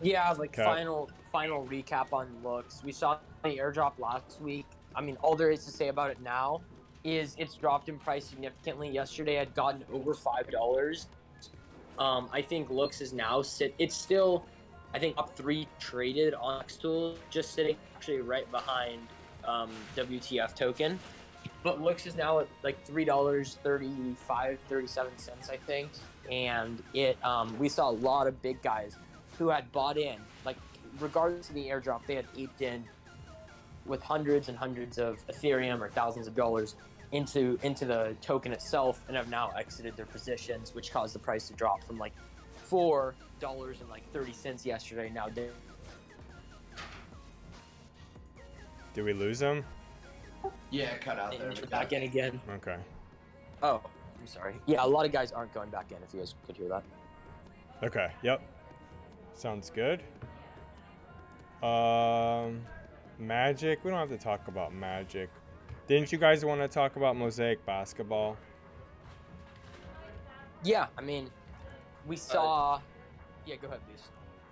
Yeah, 0.00 0.30
like 0.32 0.58
Okay. 0.58 0.64
final 0.64 1.10
final 1.30 1.64
recap 1.66 2.12
on 2.12 2.28
looks. 2.42 2.82
We 2.82 2.92
saw 2.92 3.18
the 3.44 3.50
airdrop 3.50 3.98
last 3.98 4.40
week. 4.40 4.66
I 4.94 5.00
mean, 5.00 5.16
all 5.22 5.36
there 5.36 5.50
is 5.50 5.64
to 5.64 5.70
say 5.70 5.88
about 5.88 6.10
it 6.10 6.20
now 6.20 6.60
is 7.04 7.34
it's 7.38 7.54
dropped 7.54 7.88
in 7.88 7.98
price 7.98 8.24
significantly. 8.26 8.90
Yesterday, 8.90 9.34
had 9.36 9.54
gotten 9.54 9.84
over 9.92 10.12
five 10.14 10.50
dollars. 10.50 11.06
Um, 11.98 12.28
I 12.32 12.42
think 12.42 12.70
looks 12.70 13.00
is 13.00 13.12
now 13.12 13.42
sit. 13.42 13.74
It's 13.78 13.94
still, 13.94 14.44
I 14.94 14.98
think, 14.98 15.16
up 15.18 15.34
three 15.36 15.66
traded 15.78 16.34
on 16.34 16.62
DEXTools, 16.62 17.16
just 17.30 17.54
sitting 17.54 17.76
actually 17.96 18.20
right 18.20 18.50
behind 18.50 19.00
um, 19.44 19.70
WTF 19.96 20.54
token. 20.54 20.98
But 21.62 21.80
looks 21.80 22.06
is 22.06 22.16
now 22.16 22.40
at 22.40 22.48
like 22.62 22.84
three 22.84 23.04
dollars 23.04 23.58
35 23.62 24.58
37 24.68 25.18
cents, 25.18 25.50
I 25.50 25.56
think. 25.56 25.90
And 26.30 26.82
it, 26.94 27.22
um, 27.24 27.58
we 27.58 27.68
saw 27.68 27.90
a 27.90 27.92
lot 27.92 28.26
of 28.26 28.40
big 28.42 28.62
guys 28.62 28.96
who 29.38 29.48
had 29.48 29.70
bought 29.72 29.96
in, 29.96 30.16
like 30.44 30.56
regardless 31.00 31.48
of 31.48 31.54
the 31.54 31.66
airdrop, 31.66 32.06
they 32.06 32.14
had 32.14 32.26
aped 32.36 32.62
in 32.62 32.84
with 33.86 34.02
hundreds 34.02 34.48
and 34.48 34.56
hundreds 34.56 34.98
of 34.98 35.24
Ethereum 35.26 35.80
or 35.80 35.88
thousands 35.88 36.26
of 36.26 36.34
dollars 36.34 36.76
into 37.12 37.58
into 37.62 37.84
the 37.84 38.16
token 38.20 38.52
itself 38.52 39.04
and 39.08 39.16
have 39.16 39.28
now 39.28 39.50
exited 39.56 39.96
their 39.96 40.06
positions, 40.06 40.74
which 40.74 40.92
caused 40.92 41.14
the 41.14 41.18
price 41.18 41.48
to 41.48 41.54
drop 41.54 41.84
from 41.84 41.98
like 41.98 42.12
four 42.72 43.14
dollars 43.38 43.80
and 43.80 43.90
like 43.90 44.10
thirty 44.12 44.32
cents 44.32 44.64
yesterday. 44.64 45.10
Now 45.10 45.28
down 45.28 45.50
Did 48.94 49.04
we 49.04 49.12
lose 49.12 49.40
him? 49.40 49.64
Yeah, 50.70 50.96
cut 50.96 51.18
out 51.18 51.38
there. 51.38 51.50
into 51.50 51.66
back 51.66 51.92
in 51.92 52.02
again. 52.02 52.40
Okay. 52.50 52.76
Oh, 53.62 53.80
I'm 54.18 54.26
sorry. 54.26 54.54
Yeah, 54.66 54.84
a 54.84 54.86
lot 54.86 55.04
of 55.04 55.12
guys 55.12 55.32
aren't 55.32 55.52
going 55.52 55.70
back 55.70 55.92
in. 55.92 55.98
If 56.02 56.14
you 56.14 56.20
guys 56.20 56.34
could 56.46 56.56
hear 56.56 56.68
that. 56.68 56.82
Okay. 57.82 58.10
Yep. 58.22 58.40
Sounds 59.34 59.70
good. 59.70 60.02
Um, 61.62 62.62
Magic. 63.18 63.84
We 63.84 63.90
don't 63.90 64.00
have 64.00 64.08
to 64.08 64.22
talk 64.22 64.48
about 64.48 64.74
Magic. 64.74 65.28
Didn't 65.86 66.10
you 66.10 66.18
guys 66.18 66.44
want 66.44 66.60
to 66.60 66.68
talk 66.68 66.96
about 66.96 67.16
Mosaic 67.16 67.64
basketball? 67.66 68.36
Yeah, 70.64 70.86
I 70.96 71.02
mean, 71.02 71.28
we 72.06 72.16
saw. 72.16 72.80
Yeah, 73.46 73.56
go 73.56 73.68
ahead, 73.68 73.80
please. 73.88 74.02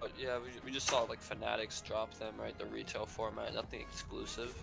But 0.01 0.13
yeah, 0.19 0.39
we, 0.39 0.49
we 0.65 0.71
just 0.73 0.89
saw 0.89 1.03
like 1.03 1.21
Fanatics 1.21 1.81
drop 1.83 2.15
them, 2.15 2.35
right? 2.41 2.57
The 2.59 2.67
retail 2.67 3.07
format, 3.07 3.55
nothing 3.55 3.81
exclusive. 3.81 4.55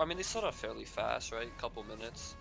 I 0.00 0.04
mean, 0.06 0.16
they 0.16 0.22
sold 0.22 0.44
out 0.46 0.54
fairly 0.54 0.84
fast, 0.84 1.30
right? 1.32 1.46
A 1.46 1.60
couple 1.60 1.84
minutes. 1.84 2.36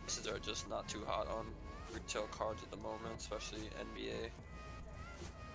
Prices 0.00 0.26
are 0.26 0.38
just 0.38 0.68
not 0.68 0.88
too 0.88 1.02
hot 1.06 1.28
on 1.28 1.46
retail 1.94 2.26
cards 2.32 2.62
at 2.62 2.70
the 2.70 2.76
moment, 2.78 3.14
especially 3.18 3.60
NBA. 3.60 4.28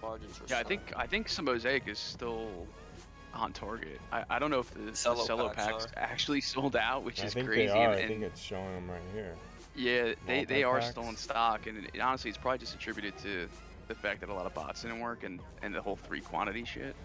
Margins 0.01 0.39
are 0.39 0.45
Yeah, 0.47 0.59
I 0.59 0.63
think 0.63 0.81
I 0.95 1.05
think 1.07 1.27
some 1.27 1.45
mosaic 1.45 1.87
is 1.87 1.99
still 1.99 2.47
on 3.33 3.51
target. 3.51 3.99
I, 4.11 4.23
I 4.29 4.39
don't 4.39 4.49
know 4.49 4.59
if 4.59 4.71
the, 4.71 4.79
the 4.79 4.91
Cello 4.91 5.25
cello 5.25 5.49
packs 5.49 5.85
packs 5.85 5.87
actually 5.97 6.41
sold 6.53 6.75
out, 6.75 7.03
which 7.03 7.21
I 7.21 7.25
is 7.25 7.33
think 7.33 7.47
crazy. 7.47 7.67
they 7.67 7.69
are. 7.85 7.91
and- 7.93 8.03
I 8.03 8.07
think 8.07 8.23
it's 8.23 8.41
showing 8.41 8.73
them 8.73 8.89
right 8.89 9.01
here. 9.13 9.33
Yeah, 9.77 10.13
they, 10.25 10.43
they 10.43 10.63
are 10.63 10.73
Multi-packs. 10.73 10.91
still 10.91 11.09
in 11.09 11.15
stock, 11.15 11.67
and 11.67 11.85
it, 11.93 12.01
honestly, 12.01 12.29
it's 12.29 12.37
probably 12.37 12.57
just 12.57 12.73
attributed 12.73 13.15
to 13.19 13.47
the 13.87 13.93
fact 13.95 14.21
that 14.21 14.29
a 14.29 14.33
lot 14.33 14.47
of 14.47 14.53
bots 14.53 14.81
didn't 14.81 14.99
work 14.99 15.23
and, 15.23 15.39
and 15.61 15.73
the 15.73 15.81
whole 15.81 15.95
three 15.95 16.19
quantity 16.19 16.65
shit. 16.65 16.95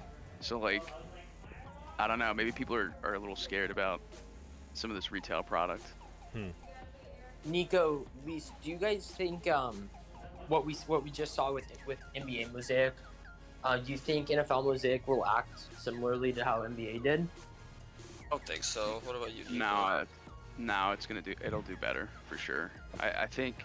So, 0.41 0.59
like, 0.59 0.83
I 1.99 2.07
don't 2.07 2.19
know, 2.19 2.33
maybe 2.33 2.51
people 2.51 2.75
are, 2.75 2.95
are 3.05 3.15
a 3.15 3.19
little 3.19 3.37
scared 3.37 3.71
about 3.71 4.01
some 4.73 4.91
of 4.91 4.97
this 4.97 5.13
retail 5.13 5.43
product. 5.43 5.85
Nico, 7.45 8.07
Lise, 8.27 8.53
do 8.65 8.71
you 8.71 8.77
guys 8.77 9.07
think 9.07 9.49
um, 9.51 9.91
what 10.49 10.65
we 10.65 10.75
what 10.87 11.03
we 11.05 11.11
just 11.11 11.35
saw 11.35 11.53
with 11.53 11.67
with 11.87 11.99
NBA 12.17 12.53
Mosaic? 12.53 12.95
Uh, 13.65 13.77
do 13.77 13.93
you 13.93 13.99
think 13.99 14.29
NFL 14.29 14.65
Mosaic 14.65 15.07
will 15.07 15.25
act 15.27 15.61
similarly 15.79 16.33
to 16.33 16.45
how 16.45 16.61
NBA 16.61 17.03
did? 17.03 17.29
I 18.01 18.31
don't 18.31 18.47
think 18.47 18.65
so. 18.65 19.01
What 19.05 19.15
about 19.17 19.33
you? 19.35 19.45
Nico? 19.45 19.57
No, 19.57 20.05
no, 20.59 20.93
it's 20.93 21.07
gonna 21.07 21.23
do. 21.23 21.35
It'll 21.45 21.63
do 21.63 21.77
better 21.77 22.09
for 22.29 22.37
sure. 22.37 22.71
I, 23.01 23.11
I 23.23 23.27
think, 23.27 23.57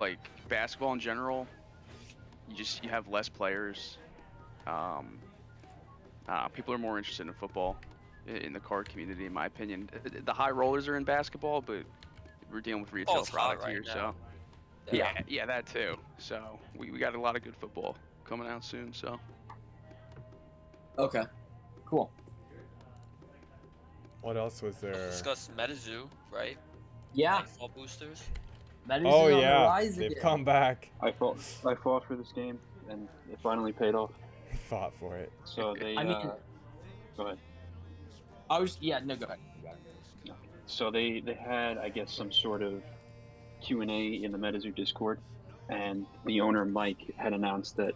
like 0.00 0.18
basketball 0.48 0.92
in 0.92 1.00
general, 1.00 1.46
you 2.48 2.56
just 2.56 2.82
you 2.84 2.90
have 2.90 3.08
less 3.08 3.28
players. 3.28 3.98
Um, 4.66 5.18
uh, 6.28 6.48
people 6.48 6.74
are 6.74 6.78
more 6.78 6.98
interested 6.98 7.26
in 7.26 7.32
football, 7.34 7.76
in 8.26 8.52
the 8.52 8.58
card 8.60 8.88
community, 8.88 9.26
in 9.26 9.32
my 9.32 9.46
opinion. 9.46 9.88
The- 10.02 10.20
The 10.22 10.32
high 10.32 10.50
rollers 10.50 10.88
are 10.88 10.96
in 10.96 11.04
basketball, 11.04 11.60
but 11.60 11.84
we're 12.52 12.60
dealing 12.60 12.82
with 12.82 12.92
retail 12.92 13.16
Oh, 13.18 13.20
it's 13.20 13.30
product 13.30 13.62
right 13.62 13.70
here, 13.70 13.82
now. 13.86 13.92
so 13.92 14.14
Yeah. 14.92 15.12
yeah, 15.14 15.22
yeah, 15.28 15.46
that 15.46 15.66
too. 15.66 15.96
So 16.18 16.58
we, 16.76 16.90
we 16.90 16.98
got 16.98 17.14
a 17.14 17.20
lot 17.20 17.36
of 17.36 17.42
good 17.44 17.54
football 17.56 17.96
coming 18.24 18.48
out 18.48 18.64
soon. 18.64 18.92
So 18.92 19.20
Okay, 20.98 21.22
cool. 21.84 22.10
What 24.26 24.36
else 24.36 24.60
was 24.60 24.82
Let's 24.82 24.98
there? 24.98 25.06
discuss 25.06 25.50
MetaZoo, 25.56 26.08
right? 26.32 26.56
Yeah, 27.14 27.34
Nightfall 27.38 27.68
boosters. 27.76 28.24
that 28.88 28.98
is 29.00 29.06
Oh 29.06 29.26
on 29.26 29.30
the 29.30 29.38
yeah, 29.38 29.66
rise 29.66 29.94
they've 29.94 30.10
again. 30.10 30.20
come 30.20 30.42
back. 30.42 30.88
I 31.00 31.12
fought 31.12 31.38
I 31.64 31.76
fought 31.76 32.04
for 32.08 32.16
this 32.16 32.32
game 32.32 32.58
and 32.90 33.06
it 33.30 33.38
finally 33.40 33.70
paid 33.70 33.94
off. 33.94 34.10
Fought 34.68 34.94
for 34.98 35.16
it. 35.16 35.30
So 35.44 35.76
they 35.78 35.96
I 35.96 36.02
mean- 36.02 36.12
uh, 36.14 36.34
go 37.16 37.26
ahead. 37.26 37.38
I 38.50 38.58
was 38.58 38.78
yeah 38.80 38.98
no 39.04 39.14
go 39.14 39.26
ahead. 39.26 39.38
Go 39.62 39.68
ahead. 39.68 39.78
So 40.66 40.90
they 40.90 41.20
they 41.20 41.34
had 41.34 41.78
I 41.78 41.88
guess 41.88 42.12
some 42.12 42.32
sort 42.32 42.62
of 42.62 42.82
Q 43.62 43.82
and 43.82 43.90
A 43.92 44.24
in 44.24 44.32
the 44.32 44.38
MetaZoo 44.38 44.74
Discord, 44.74 45.20
and 45.68 46.04
the 46.24 46.40
owner 46.40 46.64
Mike 46.64 47.14
had 47.16 47.32
announced 47.32 47.76
that 47.76 47.92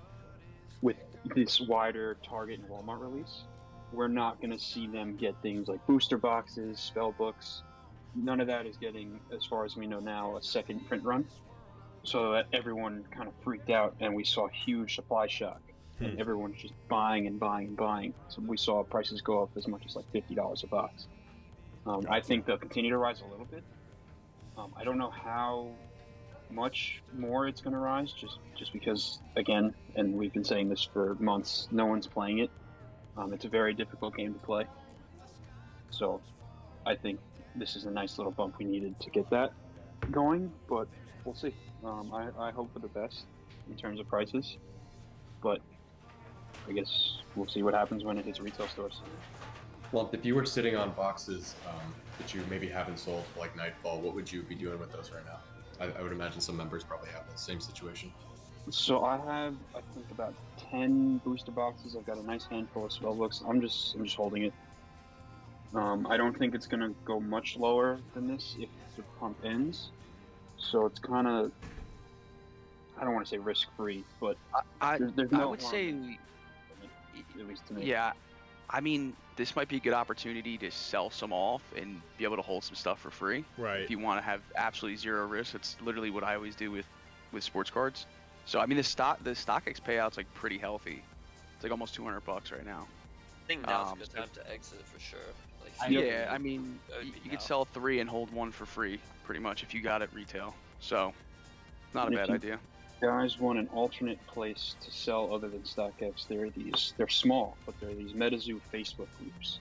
with 0.80 0.96
this 1.34 1.60
wider 1.60 2.18
Target 2.22 2.60
and 2.60 2.68
Walmart 2.68 3.00
release, 3.00 3.42
we're 3.92 4.08
not 4.08 4.40
going 4.40 4.52
to 4.52 4.58
see 4.58 4.88
them 4.88 5.16
get 5.16 5.36
things 5.42 5.68
like 5.68 5.80
booster 5.86 6.18
boxes, 6.18 6.80
spell 6.80 7.12
books. 7.12 7.62
None 8.14 8.40
of 8.40 8.46
that 8.48 8.66
is 8.66 8.76
getting, 8.76 9.20
as 9.34 9.44
far 9.46 9.64
as 9.64 9.76
we 9.76 9.86
know 9.86 10.00
now, 10.00 10.36
a 10.36 10.42
second 10.42 10.84
print 10.86 11.04
run. 11.04 11.24
So 12.04 12.32
that 12.32 12.46
everyone 12.52 13.04
kind 13.14 13.28
of 13.28 13.34
freaked 13.44 13.70
out, 13.70 13.94
and 14.00 14.14
we 14.14 14.24
saw 14.24 14.46
a 14.46 14.50
huge 14.64 14.94
supply 14.94 15.26
shock. 15.26 15.60
And 16.00 16.14
Hmm. 16.14 16.20
everyone's 16.20 16.56
just 16.56 16.72
buying 16.88 17.26
and 17.26 17.38
buying 17.38 17.68
and 17.68 17.76
buying. 17.76 18.14
So 18.28 18.42
we 18.46 18.56
saw 18.56 18.82
prices 18.84 19.20
go 19.20 19.42
up 19.42 19.50
as 19.56 19.68
much 19.68 19.82
as 19.84 19.94
like 19.96 20.06
fifty 20.12 20.34
dollars 20.34 20.64
a 20.64 20.68
box. 20.68 21.08
Um, 21.84 22.06
I 22.08 22.20
think 22.20 22.46
they'll 22.46 22.56
continue 22.56 22.90
to 22.90 22.96
rise 22.96 23.20
a 23.20 23.26
little 23.26 23.44
bit. 23.44 23.64
Um, 24.56 24.72
I 24.78 24.84
don't 24.84 24.96
know 24.96 25.10
how 25.10 25.76
much 26.50 27.02
more 27.12 27.46
it's 27.46 27.60
going 27.60 27.74
to 27.74 27.78
rise, 27.78 28.12
just 28.12 28.38
just 28.58 28.72
because 28.72 29.20
again, 29.36 29.74
and 29.94 30.14
we've 30.14 30.32
been 30.32 30.44
saying 30.44 30.70
this 30.70 30.88
for 30.90 31.16
months. 31.20 31.68
No 31.70 31.84
one's 31.84 32.06
playing 32.06 32.38
it. 32.38 32.50
Um, 33.20 33.34
it's 33.34 33.44
a 33.44 33.48
very 33.48 33.74
difficult 33.74 34.16
game 34.16 34.32
to 34.32 34.40
play. 34.40 34.64
So, 35.90 36.20
I 36.86 36.94
think 36.94 37.20
this 37.54 37.76
is 37.76 37.84
a 37.84 37.90
nice 37.90 38.16
little 38.16 38.32
bump 38.32 38.56
we 38.58 38.64
needed 38.64 38.98
to 39.00 39.10
get 39.10 39.28
that 39.30 39.52
going. 40.10 40.50
But 40.68 40.88
we'll 41.24 41.34
see. 41.34 41.54
Um, 41.84 42.12
I, 42.14 42.28
I 42.38 42.50
hope 42.50 42.72
for 42.72 42.78
the 42.78 42.88
best 42.88 43.24
in 43.68 43.76
terms 43.76 44.00
of 44.00 44.08
prices, 44.08 44.56
but 45.42 45.60
I 46.68 46.72
guess 46.72 47.18
we'll 47.36 47.48
see 47.48 47.62
what 47.62 47.74
happens 47.74 48.04
when 48.04 48.16
it 48.16 48.24
hits 48.24 48.40
retail 48.40 48.68
stores. 48.68 49.00
Well, 49.92 50.08
if 50.12 50.24
you 50.24 50.34
were 50.34 50.46
sitting 50.46 50.76
on 50.76 50.92
boxes 50.92 51.54
um, 51.68 51.94
that 52.18 52.32
you 52.32 52.42
maybe 52.48 52.68
haven't 52.68 52.98
sold 52.98 53.24
like 53.38 53.56
Nightfall, 53.56 54.00
what 54.00 54.14
would 54.14 54.30
you 54.30 54.42
be 54.42 54.54
doing 54.54 54.78
with 54.78 54.92
those 54.92 55.10
right 55.10 55.24
now? 55.26 55.40
I, 55.80 55.98
I 55.98 56.02
would 56.02 56.12
imagine 56.12 56.40
some 56.40 56.56
members 56.56 56.84
probably 56.84 57.10
have 57.10 57.30
the 57.30 57.36
same 57.36 57.60
situation. 57.60 58.12
So 58.68 59.04
I 59.04 59.16
have, 59.16 59.54
I 59.74 59.80
think, 59.94 60.10
about 60.10 60.34
ten 60.70 61.18
booster 61.24 61.50
boxes. 61.50 61.96
I've 61.96 62.06
got 62.06 62.18
a 62.18 62.22
nice 62.22 62.46
handful 62.50 62.84
of 62.84 62.92
spell 62.92 63.14
books. 63.14 63.42
I'm 63.46 63.60
just, 63.60 63.94
I'm 63.94 64.04
just 64.04 64.16
holding 64.16 64.44
it. 64.44 64.52
Um, 65.74 66.06
I 66.08 66.16
don't 66.16 66.36
think 66.36 66.54
it's 66.54 66.66
gonna 66.66 66.90
go 67.04 67.20
much 67.20 67.56
lower 67.56 68.00
than 68.14 68.26
this 68.26 68.56
if 68.58 68.68
the 68.96 69.02
pump 69.18 69.38
ends. 69.44 69.90
So 70.58 70.84
it's 70.86 70.98
kind 70.98 71.26
of, 71.26 71.52
I 72.98 73.04
don't 73.04 73.14
want 73.14 73.26
to 73.26 73.30
say 73.30 73.38
risk 73.38 73.68
free, 73.76 74.04
but 74.20 74.36
I 74.80 74.98
there's, 74.98 75.12
there's 75.14 75.32
I 75.32 75.44
would 75.44 75.62
say 75.62 75.88
in 75.88 76.18
at 77.38 77.46
least 77.46 77.66
to 77.68 77.74
me. 77.74 77.84
Yeah, 77.86 78.12
I 78.68 78.80
mean, 78.80 79.16
this 79.36 79.56
might 79.56 79.68
be 79.68 79.76
a 79.76 79.80
good 79.80 79.94
opportunity 79.94 80.58
to 80.58 80.70
sell 80.70 81.10
some 81.10 81.32
off 81.32 81.62
and 81.76 82.00
be 82.18 82.24
able 82.24 82.36
to 82.36 82.42
hold 82.42 82.62
some 82.64 82.74
stuff 82.74 83.00
for 83.00 83.10
free. 83.10 83.44
Right. 83.56 83.80
If 83.80 83.90
you 83.90 83.98
want 83.98 84.18
to 84.18 84.22
have 84.22 84.42
absolutely 84.56 84.96
zero 84.96 85.26
risk, 85.26 85.54
it's 85.54 85.76
literally 85.82 86.10
what 86.10 86.24
I 86.24 86.34
always 86.34 86.54
do 86.54 86.70
with 86.70 86.86
with 87.32 87.44
sports 87.44 87.70
cards. 87.70 88.06
So 88.50 88.58
I 88.58 88.66
mean, 88.66 88.78
the 88.78 88.82
stock 88.82 89.22
the 89.22 89.30
StockX 89.30 89.80
payout's 89.80 90.16
like 90.16 90.26
pretty 90.34 90.58
healthy. 90.58 91.04
It's 91.54 91.62
like 91.62 91.70
almost 91.70 91.94
200 91.94 92.18
bucks 92.24 92.50
right 92.50 92.66
now. 92.66 92.88
I 93.44 93.46
think 93.46 93.64
now's 93.64 93.92
Um, 93.92 93.98
a 93.98 94.00
good 94.00 94.10
time 94.12 94.28
to 94.34 94.50
exit 94.52 94.82
for 94.84 94.98
sure. 94.98 95.20
Like, 95.62 95.72
I- 95.80 95.86
Yep. 95.88 96.04
Yeah, 96.04 96.32
I 96.34 96.38
mean, 96.38 96.80
you, 97.00 97.12
you 97.22 97.30
could 97.30 97.40
sell 97.40 97.64
three 97.64 98.00
and 98.00 98.10
hold 98.10 98.32
one 98.32 98.50
for 98.50 98.66
free, 98.66 98.98
pretty 99.24 99.40
much, 99.40 99.62
if 99.62 99.72
you 99.72 99.80
got 99.80 100.02
it 100.02 100.10
retail. 100.12 100.52
So, 100.80 101.14
not 101.94 102.04
a 102.04 102.06
And 102.06 102.14
if 102.14 102.20
bad 102.22 102.28
you- 102.28 102.34
idea. 102.34 102.60
guys 103.00 103.38
want 103.38 103.60
an 103.60 103.68
alternate 103.68 104.24
place 104.26 104.74
to 104.80 104.90
sell 104.90 105.32
other 105.32 105.48
than 105.48 105.60
StockX, 105.62 106.26
there 106.26 106.46
are 106.46 106.50
these. 106.50 106.92
They're 106.96 107.06
small, 107.08 107.56
but 107.66 107.78
there 107.78 107.90
are 107.90 107.94
these 107.94 108.14
MetaZoo 108.14 108.60
Facebook 108.72 109.06
groups, 109.20 109.60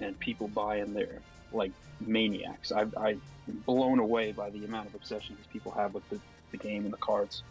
and 0.00 0.18
people 0.20 0.48
buy 0.48 0.76
in 0.76 0.94
there 0.94 1.20
like 1.52 1.72
maniacs. 2.00 2.72
I, 2.72 2.86
I'm 2.96 3.20
blown 3.66 3.98
away 3.98 4.32
by 4.32 4.48
the 4.48 4.64
amount 4.64 4.88
of 4.88 4.94
obsession 4.94 5.36
these 5.36 5.46
people 5.52 5.72
have 5.72 5.92
with 5.92 6.08
the, 6.08 6.18
the 6.50 6.56
game 6.56 6.84
and 6.84 6.92
the 6.94 6.96
cards. 6.98 7.42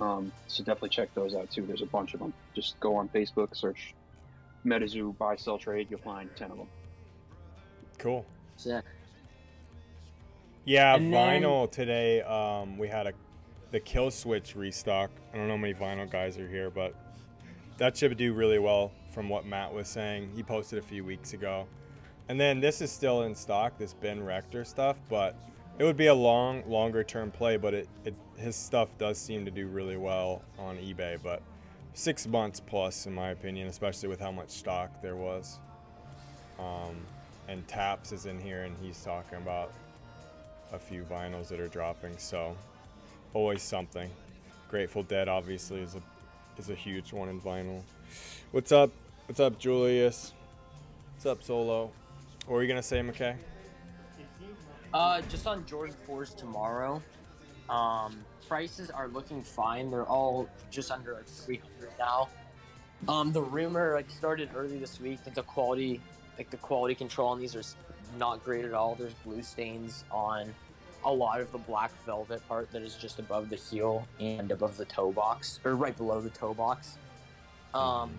Um, 0.00 0.32
so 0.48 0.62
definitely 0.64 0.88
check 0.90 1.14
those 1.14 1.34
out 1.34 1.50
too. 1.50 1.62
There's 1.66 1.82
a 1.82 1.86
bunch 1.86 2.14
of 2.14 2.20
them. 2.20 2.32
Just 2.54 2.78
go 2.80 2.96
on 2.96 3.08
Facebook, 3.08 3.54
search 3.56 3.94
MetaZoo 4.66 5.16
buy 5.18 5.36
sell 5.36 5.58
trade. 5.58 5.88
You'll 5.90 6.00
find 6.00 6.28
ten 6.36 6.50
of 6.50 6.58
them. 6.58 6.68
Cool. 7.98 8.24
Sick. 8.56 8.84
Yeah, 10.64 10.94
And 10.96 11.12
then- 11.12 11.42
vinyl 11.42 11.70
today. 11.70 12.22
Um, 12.22 12.78
we 12.78 12.88
had 12.88 13.06
a 13.06 13.12
the 13.70 13.80
kill 13.80 14.10
switch 14.12 14.54
restock. 14.54 15.10
I 15.32 15.36
don't 15.36 15.48
know 15.48 15.54
how 15.54 15.60
many 15.60 15.74
vinyl 15.74 16.08
guys 16.08 16.38
are 16.38 16.48
here, 16.48 16.70
but 16.70 16.94
that 17.76 17.96
should 17.96 18.16
do 18.16 18.32
really 18.32 18.60
well 18.60 18.92
from 19.10 19.28
what 19.28 19.46
Matt 19.46 19.72
was 19.72 19.88
saying. 19.88 20.30
He 20.36 20.44
posted 20.44 20.78
a 20.78 20.82
few 20.82 21.04
weeks 21.04 21.32
ago. 21.32 21.66
And 22.28 22.40
then 22.40 22.60
this 22.60 22.80
is 22.80 22.92
still 22.92 23.22
in 23.22 23.34
stock, 23.34 23.76
this 23.76 23.92
Ben 23.92 24.22
Rector 24.24 24.64
stuff, 24.64 24.96
but 25.08 25.34
it 25.78 25.84
would 25.84 25.96
be 25.96 26.06
a 26.06 26.14
long, 26.14 26.62
longer 26.68 27.02
term 27.04 27.30
play. 27.30 27.56
But 27.56 27.74
it, 27.74 27.88
it 28.04 28.14
his 28.36 28.56
stuff 28.56 28.88
does 28.98 29.18
seem 29.18 29.44
to 29.44 29.50
do 29.50 29.66
really 29.66 29.96
well 29.96 30.42
on 30.58 30.76
eBay. 30.76 31.18
But 31.22 31.42
six 31.94 32.26
months 32.26 32.60
plus, 32.60 33.06
in 33.06 33.14
my 33.14 33.30
opinion, 33.30 33.68
especially 33.68 34.08
with 34.08 34.20
how 34.20 34.32
much 34.32 34.50
stock 34.50 34.90
there 35.02 35.16
was. 35.16 35.58
Um, 36.58 36.96
and 37.48 37.66
Taps 37.68 38.12
is 38.12 38.26
in 38.26 38.40
here, 38.40 38.62
and 38.62 38.74
he's 38.80 39.02
talking 39.02 39.38
about 39.38 39.72
a 40.72 40.78
few 40.78 41.02
vinyls 41.04 41.48
that 41.48 41.60
are 41.60 41.68
dropping. 41.68 42.16
So 42.18 42.56
always 43.32 43.62
something. 43.62 44.10
Grateful 44.68 45.02
Dead 45.02 45.28
obviously 45.28 45.80
is 45.80 45.94
a 45.94 46.02
is 46.58 46.70
a 46.70 46.74
huge 46.74 47.12
one 47.12 47.28
in 47.28 47.40
vinyl. 47.40 47.82
What's 48.52 48.72
up? 48.72 48.90
What's 49.26 49.40
up, 49.40 49.58
Julius? 49.58 50.32
What's 51.14 51.26
up, 51.26 51.42
Solo? 51.42 51.90
What 52.46 52.54
were 52.54 52.62
you 52.62 52.68
gonna 52.68 52.82
say, 52.82 53.00
McKay? 53.00 53.36
Uh, 54.94 55.20
just 55.22 55.44
on 55.48 55.66
Jordan 55.66 55.96
4s 56.08 56.36
tomorrow. 56.36 57.02
Um, 57.68 58.24
prices 58.46 58.90
are 58.90 59.08
looking 59.08 59.42
fine. 59.42 59.90
They're 59.90 60.06
all 60.06 60.48
just 60.70 60.92
under 60.92 61.14
like 61.14 61.26
300 61.26 61.90
now. 61.98 62.28
Um, 63.08 63.32
the 63.32 63.42
rumor 63.42 63.94
like 63.94 64.08
started 64.08 64.50
early 64.54 64.78
this 64.78 65.00
week 65.00 65.24
that 65.24 65.34
the 65.34 65.42
quality, 65.42 66.00
like 66.38 66.48
the 66.48 66.58
quality 66.58 66.94
control 66.94 67.30
on 67.30 67.40
these 67.40 67.56
are 67.56 67.62
not 68.18 68.44
great 68.44 68.64
at 68.64 68.72
all. 68.72 68.94
There's 68.94 69.14
blue 69.24 69.42
stains 69.42 70.04
on 70.12 70.54
a 71.04 71.12
lot 71.12 71.40
of 71.40 71.50
the 71.50 71.58
black 71.58 71.90
velvet 72.06 72.46
part 72.48 72.70
that 72.70 72.82
is 72.82 72.94
just 72.94 73.18
above 73.18 73.50
the 73.50 73.56
heel 73.56 74.06
and 74.20 74.52
above 74.52 74.76
the 74.76 74.84
toe 74.84 75.10
box, 75.10 75.58
or 75.64 75.74
right 75.74 75.96
below 75.96 76.20
the 76.20 76.30
toe 76.30 76.54
box. 76.54 76.98
Um, 77.74 78.12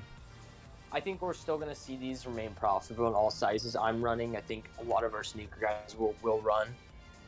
I 0.96 1.02
think 1.02 1.22
we're 1.22 1.34
still 1.34 1.58
going 1.58 1.70
to 1.70 1.76
see 1.76 1.98
these 1.98 2.26
remain 2.26 2.52
profitable 2.52 3.10
in 3.10 3.14
all 3.14 3.30
sizes. 3.30 3.76
I'm 3.76 4.02
running. 4.02 4.38
I 4.38 4.40
think 4.40 4.70
a 4.80 4.84
lot 4.86 5.04
of 5.04 5.14
our 5.14 5.26
sneaker 5.26 5.60
guys 5.60 5.94
will, 6.00 6.16
will 6.24 6.40
run. 6.40 6.70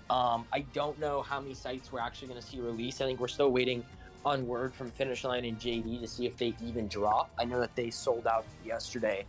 Um, 0.09 0.45
I 0.53 0.61
don't 0.71 0.97
know 1.01 1.21
how 1.21 1.41
many 1.41 1.53
sites 1.53 1.91
we're 1.91 1.99
actually 1.99 2.29
going 2.29 2.39
to 2.39 2.47
see 2.47 2.61
release. 2.61 3.01
I 3.01 3.05
think 3.05 3.19
we're 3.19 3.27
still 3.27 3.51
waiting 3.51 3.83
on 4.25 4.47
word 4.47 4.73
from 4.73 4.89
Finish 4.91 5.25
Line 5.25 5.43
and 5.43 5.59
JD 5.59 5.99
to 5.99 6.07
see 6.07 6.25
if 6.25 6.37
they 6.37 6.55
even 6.63 6.87
drop. 6.87 7.29
I 7.37 7.43
know 7.43 7.59
that 7.59 7.75
they 7.75 7.89
sold 7.89 8.25
out 8.25 8.45
yesterday 8.65 9.25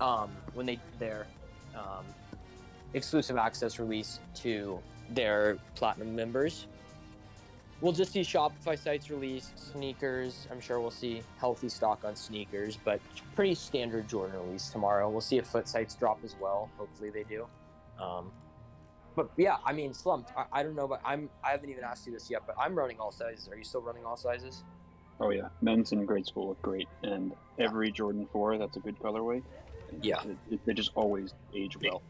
um, 0.00 0.30
when 0.54 0.66
they 0.66 0.76
did 0.76 0.98
their 1.00 1.26
um, 1.74 2.04
exclusive 2.94 3.38
access 3.38 3.80
release 3.80 4.20
to 4.36 4.78
their 5.10 5.58
platinum 5.74 6.14
members. 6.14 6.68
We'll 7.80 7.92
just 7.92 8.12
see 8.12 8.20
Shopify 8.20 8.78
sites 8.78 9.08
release 9.10 9.52
sneakers. 9.56 10.46
I'm 10.50 10.60
sure 10.60 10.80
we'll 10.80 10.90
see 10.90 11.22
healthy 11.38 11.70
stock 11.70 12.04
on 12.04 12.14
sneakers, 12.14 12.78
but 12.84 13.00
pretty 13.34 13.54
standard 13.54 14.06
Jordan 14.06 14.38
release 14.38 14.68
tomorrow. 14.68 15.08
We'll 15.08 15.22
see 15.22 15.38
if 15.38 15.46
foot 15.46 15.66
sites 15.66 15.94
drop 15.94 16.18
as 16.22 16.36
well. 16.38 16.68
Hopefully 16.76 17.08
they 17.08 17.22
do. 17.22 17.46
Um, 17.98 18.30
but 19.16 19.30
yeah, 19.38 19.56
I 19.64 19.72
mean, 19.72 19.94
slumped. 19.94 20.30
I, 20.36 20.60
I 20.60 20.62
don't 20.62 20.74
know, 20.76 20.86
but 20.86 21.00
I'm 21.04 21.30
I 21.42 21.50
haven't 21.52 21.70
even 21.70 21.82
asked 21.84 22.06
you 22.06 22.12
this 22.12 22.30
yet, 22.30 22.42
but 22.46 22.54
I'm 22.58 22.74
running 22.74 23.00
all 23.00 23.12
sizes. 23.12 23.48
Are 23.48 23.56
you 23.56 23.64
still 23.64 23.80
running 23.82 24.04
all 24.04 24.16
sizes? 24.16 24.62
Oh 25.18 25.30
yeah, 25.30 25.48
men's 25.62 25.92
in 25.92 26.04
grade 26.06 26.26
school 26.26 26.48
look 26.48 26.62
great, 26.62 26.88
and 27.02 27.32
every 27.58 27.90
Jordan 27.90 28.26
Four 28.32 28.56
that's 28.58 28.76
a 28.76 28.80
good 28.80 28.98
colorway. 28.98 29.42
Yeah. 30.02 30.22
it, 30.24 30.36
it- 30.50 30.60
they 30.66 30.74
just 30.74 30.92
always 30.94 31.34
age 31.54 31.76
well. 31.82 32.02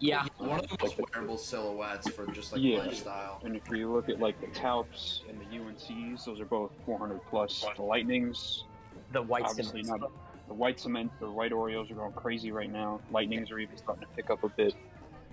Yeah. 0.00 0.26
One 0.38 0.60
of 0.60 0.68
the 0.68 0.76
most 0.80 0.98
wearable 1.14 1.36
silhouettes 1.38 2.08
for 2.10 2.26
just 2.26 2.52
like 2.52 2.60
Yeah. 2.62 2.78
lifestyle. 2.78 3.40
And 3.44 3.56
if 3.56 3.68
you 3.70 3.92
look 3.92 4.08
at 4.08 4.20
like 4.20 4.40
the 4.40 4.46
Taupes 4.48 5.22
and 5.28 5.40
the 5.40 5.44
UNCs, 5.46 6.24
those 6.24 6.40
are 6.40 6.44
both 6.44 6.70
400 6.86 7.20
plus. 7.28 7.64
The 7.76 7.82
Lightnings, 7.82 8.64
The 9.12 9.22
white 9.22 9.44
obviously 9.44 9.82
cement. 9.82 10.02
not. 10.02 10.10
The 10.46 10.54
white 10.54 10.78
cement, 10.80 11.10
the 11.20 11.30
white 11.30 11.52
Oreos 11.52 11.90
are 11.90 11.94
going 11.94 12.12
crazy 12.12 12.52
right 12.52 12.70
now. 12.70 13.00
Lightnings 13.10 13.50
are 13.50 13.58
even 13.58 13.76
starting 13.76 14.06
to 14.06 14.14
pick 14.14 14.30
up 14.30 14.44
a 14.44 14.48
bit. 14.48 14.74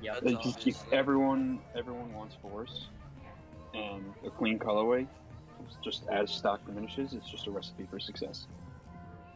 Yeah. 0.02 0.16
It's 0.22 0.44
just 0.44 0.66
you- 0.66 0.74
everyone, 0.92 1.60
everyone 1.74 2.14
wants 2.14 2.36
force, 2.36 2.88
and 3.74 4.14
a 4.26 4.30
clean 4.30 4.60
colorway. 4.60 5.08
It's 5.66 5.78
just 5.82 6.08
as 6.10 6.32
stock 6.32 6.66
diminishes, 6.66 7.14
it's 7.14 7.30
just 7.30 7.48
a 7.48 7.52
recipe 7.52 7.86
for 7.90 8.00
success. 8.00 8.48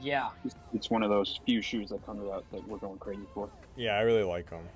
Yeah. 0.01 0.29
It's, 0.45 0.55
it's 0.73 0.89
one 0.89 1.01
of 1.03 1.09
those 1.09 1.39
few 1.45 1.61
shoes 1.61 1.89
that 1.89 2.05
comes 2.05 2.29
out 2.29 2.45
that 2.51 2.65
we're 2.67 2.77
going 2.77 2.99
crazy 2.99 3.25
for. 3.33 3.49
Yeah, 3.77 3.93
I 3.95 4.01
really 4.01 4.23
like 4.23 4.49
them. 4.49 4.67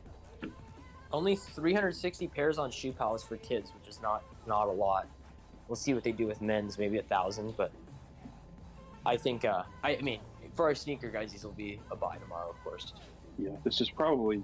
Only 1.13 1.36
360 1.36 2.27
pairs 2.29 2.58
on 2.58 2.72
Shoe 2.72 2.91
Palace 2.91 3.22
for 3.22 3.38
kids, 3.38 3.72
which 3.79 3.88
is 3.88 4.01
not 4.01 4.24
not 4.48 4.67
a 4.67 4.72
lot. 4.72 5.08
We'll 5.67 5.75
see 5.75 5.93
what 5.93 6.03
they 6.03 6.12
do 6.12 6.25
with 6.25 6.41
men's, 6.41 6.77
maybe 6.77 6.98
a 6.98 7.03
thousand, 7.03 7.55
but 7.55 7.72
I 9.06 9.15
think 9.17 9.45
uh, 9.45 9.63
I, 9.84 9.95
I 9.95 10.02
mean 10.02 10.19
for 10.56 10.65
our 10.65 10.76
sneaker 10.76 11.10
guys, 11.10 11.32
these 11.32 11.43
will 11.43 11.52
be 11.52 11.80
a 11.91 11.95
buy 11.95 12.17
tomorrow, 12.17 12.49
of 12.49 12.62
course. 12.63 12.93
Yeah, 13.38 13.52
this 13.63 13.80
is 13.80 13.89
probably, 13.89 14.43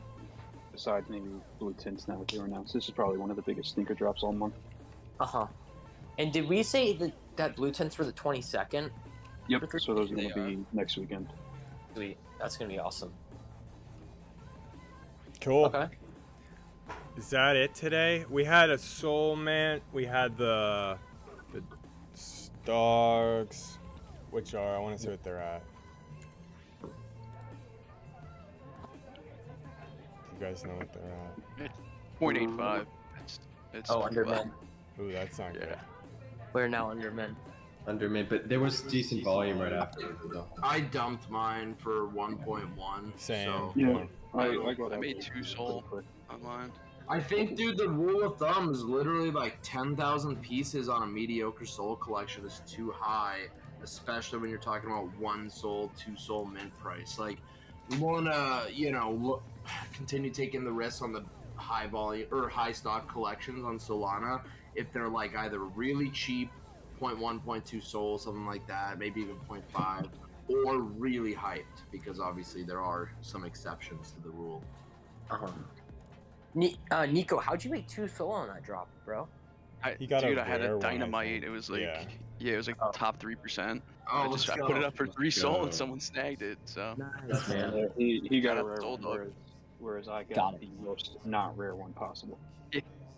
besides 0.72 1.10
maybe 1.10 1.30
blue 1.60 1.76
tints 1.78 2.08
now 2.08 2.20
that 2.20 2.28
they 2.28 2.38
were 2.38 2.46
announced, 2.46 2.74
this 2.74 2.86
is 2.86 2.92
probably 2.92 3.18
one 3.18 3.32
of 3.32 3.36
the 3.36 3.42
biggest 3.42 3.74
sneaker 3.74 3.96
drops 3.96 4.24
all 4.24 4.32
month. 4.32 4.54
Uh 5.20 5.26
huh. 5.26 5.48
And 6.20 6.32
did 6.32 6.48
we 6.48 6.64
say 6.64 6.94
that 6.94 7.14
that 7.36 7.56
blue 7.56 7.72
tints 7.72 7.96
for 7.96 8.04
the 8.04 8.14
22nd? 8.14 8.92
Yep. 9.48 9.64
So 9.80 9.96
those 9.96 10.12
are 10.12 10.16
going 10.16 10.30
to 10.30 10.46
be 10.46 10.66
next 10.74 10.98
weekend. 10.98 11.28
Sweet. 11.96 12.18
That's 12.40 12.58
gonna 12.58 12.70
be 12.70 12.80
awesome. 12.80 13.12
Cool. 15.42 15.66
Okay. 15.66 15.88
Is 17.20 17.30
that 17.32 17.58
it 17.58 17.76
today? 17.76 18.24
We 18.30 18.46
had 18.46 18.70
a 18.70 18.78
Soul 18.78 19.36
Man. 19.36 19.82
We 19.92 20.06
had 20.06 20.38
the 20.38 20.98
the 21.52 21.62
Dogs, 22.64 23.78
which 24.32 24.54
are 24.54 24.78
I 24.78 24.80
want 24.80 24.96
to 24.96 25.04
see 25.04 25.10
what 25.10 25.22
they're 25.22 25.42
at. 25.42 25.62
You 26.82 26.90
guys 30.40 30.64
know 30.64 30.76
what 30.76 30.94
they're 30.94 31.68
at? 31.68 31.72
0.85. 32.22 32.86
It's, 33.20 33.40
it's 33.74 33.92
Oh, 33.92 34.04
under 34.04 34.24
men. 34.24 34.50
Ooh, 35.02 35.12
that's 35.12 35.40
not 35.40 35.52
good. 35.56 35.76
We're 36.54 36.70
now 36.70 36.90
under 36.90 37.12
men. 37.12 37.36
Under 37.86 38.08
mid, 38.10 38.30
but 38.30 38.48
there 38.48 38.62
was 38.62 38.82
decent 38.84 39.26
volume 39.26 39.60
right 39.60 39.74
after 39.74 40.16
though. 40.32 40.48
I 40.64 40.80
dumped 40.80 41.30
mine 41.30 41.76
for 41.80 42.08
1.1. 42.08 43.20
Same. 43.20 43.46
So 43.50 43.74
Yeah. 43.76 44.06
I, 44.34 44.46
I- 44.46 44.76
I, 44.90 44.94
I 44.94 44.98
made 44.98 45.20
two 45.20 45.32
pretty 45.32 45.48
SOL. 45.48 45.82
quick. 45.90 46.06
online. 46.30 46.72
I 47.12 47.20
think, 47.20 47.56
dude, 47.56 47.78
the 47.78 47.90
rule 47.90 48.24
of 48.24 48.38
thumb 48.38 48.72
is 48.72 48.84
literally 48.84 49.32
like 49.32 49.58
10,000 49.64 50.40
pieces 50.44 50.90
on 50.90 51.02
a 51.02 51.08
mediocre 51.08 51.66
SOL 51.66 51.96
collection 51.96 52.46
is 52.46 52.62
too 52.68 52.92
high, 52.92 53.48
especially 53.82 54.38
when 54.38 54.52
you're 54.52 54.60
talking 54.60 54.92
about 54.92 55.10
one 55.18 55.50
SOL, 55.50 55.92
two 55.98 56.16
SOL 56.16 56.46
mint 56.46 56.78
price. 56.78 57.18
Like, 57.18 57.40
we 57.90 57.98
want 57.98 58.28
to, 58.28 58.68
you 58.72 58.92
know, 58.92 59.12
look, 59.20 59.44
continue 59.94 60.30
taking 60.30 60.64
the 60.64 60.72
risks 60.72 61.02
on 61.02 61.12
the 61.12 61.24
high 61.56 61.88
volume 61.88 62.28
or 62.32 62.48
high 62.48 62.72
stock 62.72 63.12
collections 63.12 63.66
on 63.66 63.80
Solana 63.80 64.42
if 64.76 64.94
they're 64.94 65.10
like 65.10 65.36
either 65.36 65.60
really 65.60 66.12
cheap, 66.12 66.52
0.1, 67.02 67.44
0.2 67.44 67.84
SOL, 67.84 68.20
something 68.20 68.46
like 68.46 68.68
that, 68.68 69.00
maybe 69.00 69.22
even 69.22 69.36
0.5, 69.50 70.10
or 70.48 70.82
really 70.82 71.34
hyped 71.34 71.84
because 71.92 72.20
obviously 72.20 72.64
there 72.64 72.80
are 72.80 73.12
some 73.22 73.46
exceptions 73.46 74.12
to 74.12 74.22
the 74.22 74.30
rule. 74.30 74.64
Uh-huh. 75.32 75.48
Ni- 76.56 76.78
uh, 76.92 77.06
Nico, 77.06 77.38
how'd 77.40 77.64
you 77.64 77.72
make 77.72 77.88
two 77.88 78.08
solo 78.08 78.32
on 78.32 78.48
that 78.48 78.64
drop, 78.64 78.88
bro? 79.06 79.28
I, 79.84 79.96
He 79.98 80.08
got 80.08 80.24
a 80.24 80.28
dude, 80.28 80.38
I 80.38 80.46
had 80.46 80.62
a 80.62 80.78
dynamite. 80.80 81.28
think. 81.42 81.46
It 81.46 81.50
was 81.50 81.70
like, 81.70 81.82
Yeah. 81.82 82.04
yeah, 82.40 82.54
it 82.54 82.58
was 82.58 82.68
like 82.68 82.78
Oh. 82.82 82.92
top 82.92 83.20
three 83.20 83.36
percent. 83.36 83.82
Oh, 84.12 84.24
I 84.24 84.28
just 84.32 84.50
I 84.50 84.58
put 84.58 84.76
it 84.76 84.84
up 84.84 84.96
for 84.96 85.08
three 85.08 85.30
SOL 85.32 85.58
go. 85.58 85.64
and 85.66 85.74
someone 85.74 86.00
snagged 86.00 86.42
it. 86.42 86.58
So 86.66 86.96
Nice, 86.98 87.50
Yeah, 87.50 87.86
he, 87.96 88.28
he 88.30 88.42
got 88.42 88.58
Shout 88.58 88.66
a 88.66 88.68
rare 88.68 88.82
one, 88.82 89.02
whereas, 89.04 89.32
whereas 89.80 90.08
I 90.08 90.24
got, 90.24 90.36
Got 90.36 90.54
it. 90.56 90.62
the 90.62 90.70
most 90.84 91.12
not 91.26 91.58
rare 91.58 91.76
one 91.76 91.94
possible. 91.94 92.38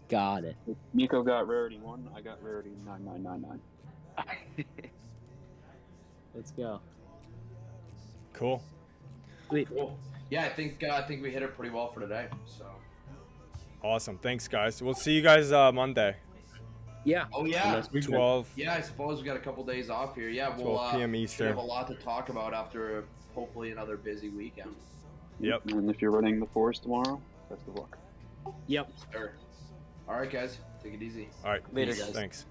Got 0.10 0.44
it. 0.44 0.58
Nico 0.94 1.24
got 1.24 1.48
rarity 1.48 1.78
one, 1.78 2.08
I 2.14 2.20
got 2.22 2.44
rarity 2.44 2.72
nine 2.86 3.06
nine 3.06 3.24
nine 3.24 3.42
nine. 3.42 4.66
Let's 6.36 6.52
go. 6.52 6.80
Cool. 8.34 8.62
Sweet. 9.48 9.70
Cool. 9.70 9.98
Yeah, 10.30 10.44
I 10.46 10.50
think 10.50 10.84
uh, 10.84 10.94
I 10.96 11.02
think 11.02 11.22
we 11.24 11.32
hit 11.32 11.44
it 11.44 11.56
pretty 11.56 11.74
well 11.74 11.92
for 11.92 12.02
today. 12.02 12.28
So. 12.46 12.66
Awesome. 13.84 14.18
Thanks, 14.18 14.48
guys. 14.48 14.82
We'll 14.82 14.94
see 14.94 15.14
you 15.14 15.22
guys 15.22 15.52
uh, 15.52 15.72
Monday. 15.72 16.16
Yeah. 17.04 17.26
Oh 17.34 17.46
yeah. 17.46 17.82
12. 17.82 18.50
Yeah, 18.56 18.76
I 18.76 18.82
suppose 18.82 19.20
we 19.20 19.26
got 19.26 19.38
a 19.38 19.40
couple 19.40 19.64
days 19.64 19.90
off 19.90 20.16
here. 20.16 20.30
Yeah, 20.30 20.56
we'll 20.56 20.66
12 20.66 20.80
uh, 20.80 20.98
p.m. 20.98 21.14
should 21.14 21.20
Eastern. 21.20 21.48
have 21.48 21.58
a 21.58 21.62
lot 21.62 21.88
to 21.88 21.96
talk 21.96 22.30
about 22.30 22.54
after 22.54 23.06
hopefully 23.34 23.72
another 23.72 23.98
busy 23.98 24.30
weekend. 24.30 24.76
Yep. 25.40 25.68
And 25.72 25.90
if 25.90 26.02
you're 26.02 26.12
running 26.12 26.40
the 26.40 26.46
forest 26.48 26.84
tomorrow, 26.84 27.20
best 27.50 27.68
of 27.68 27.76
luck. 27.76 27.98
Yep. 28.68 28.92
Sure. 29.12 29.34
All 30.08 30.20
right, 30.20 30.30
guys, 30.30 30.60
take 30.84 30.94
it 30.94 31.02
easy. 31.02 31.30
All 31.44 31.52
right. 31.52 31.74
Later, 31.74 31.94
peace. 31.94 32.04
guys. 32.04 32.14
Thanks. 32.14 32.46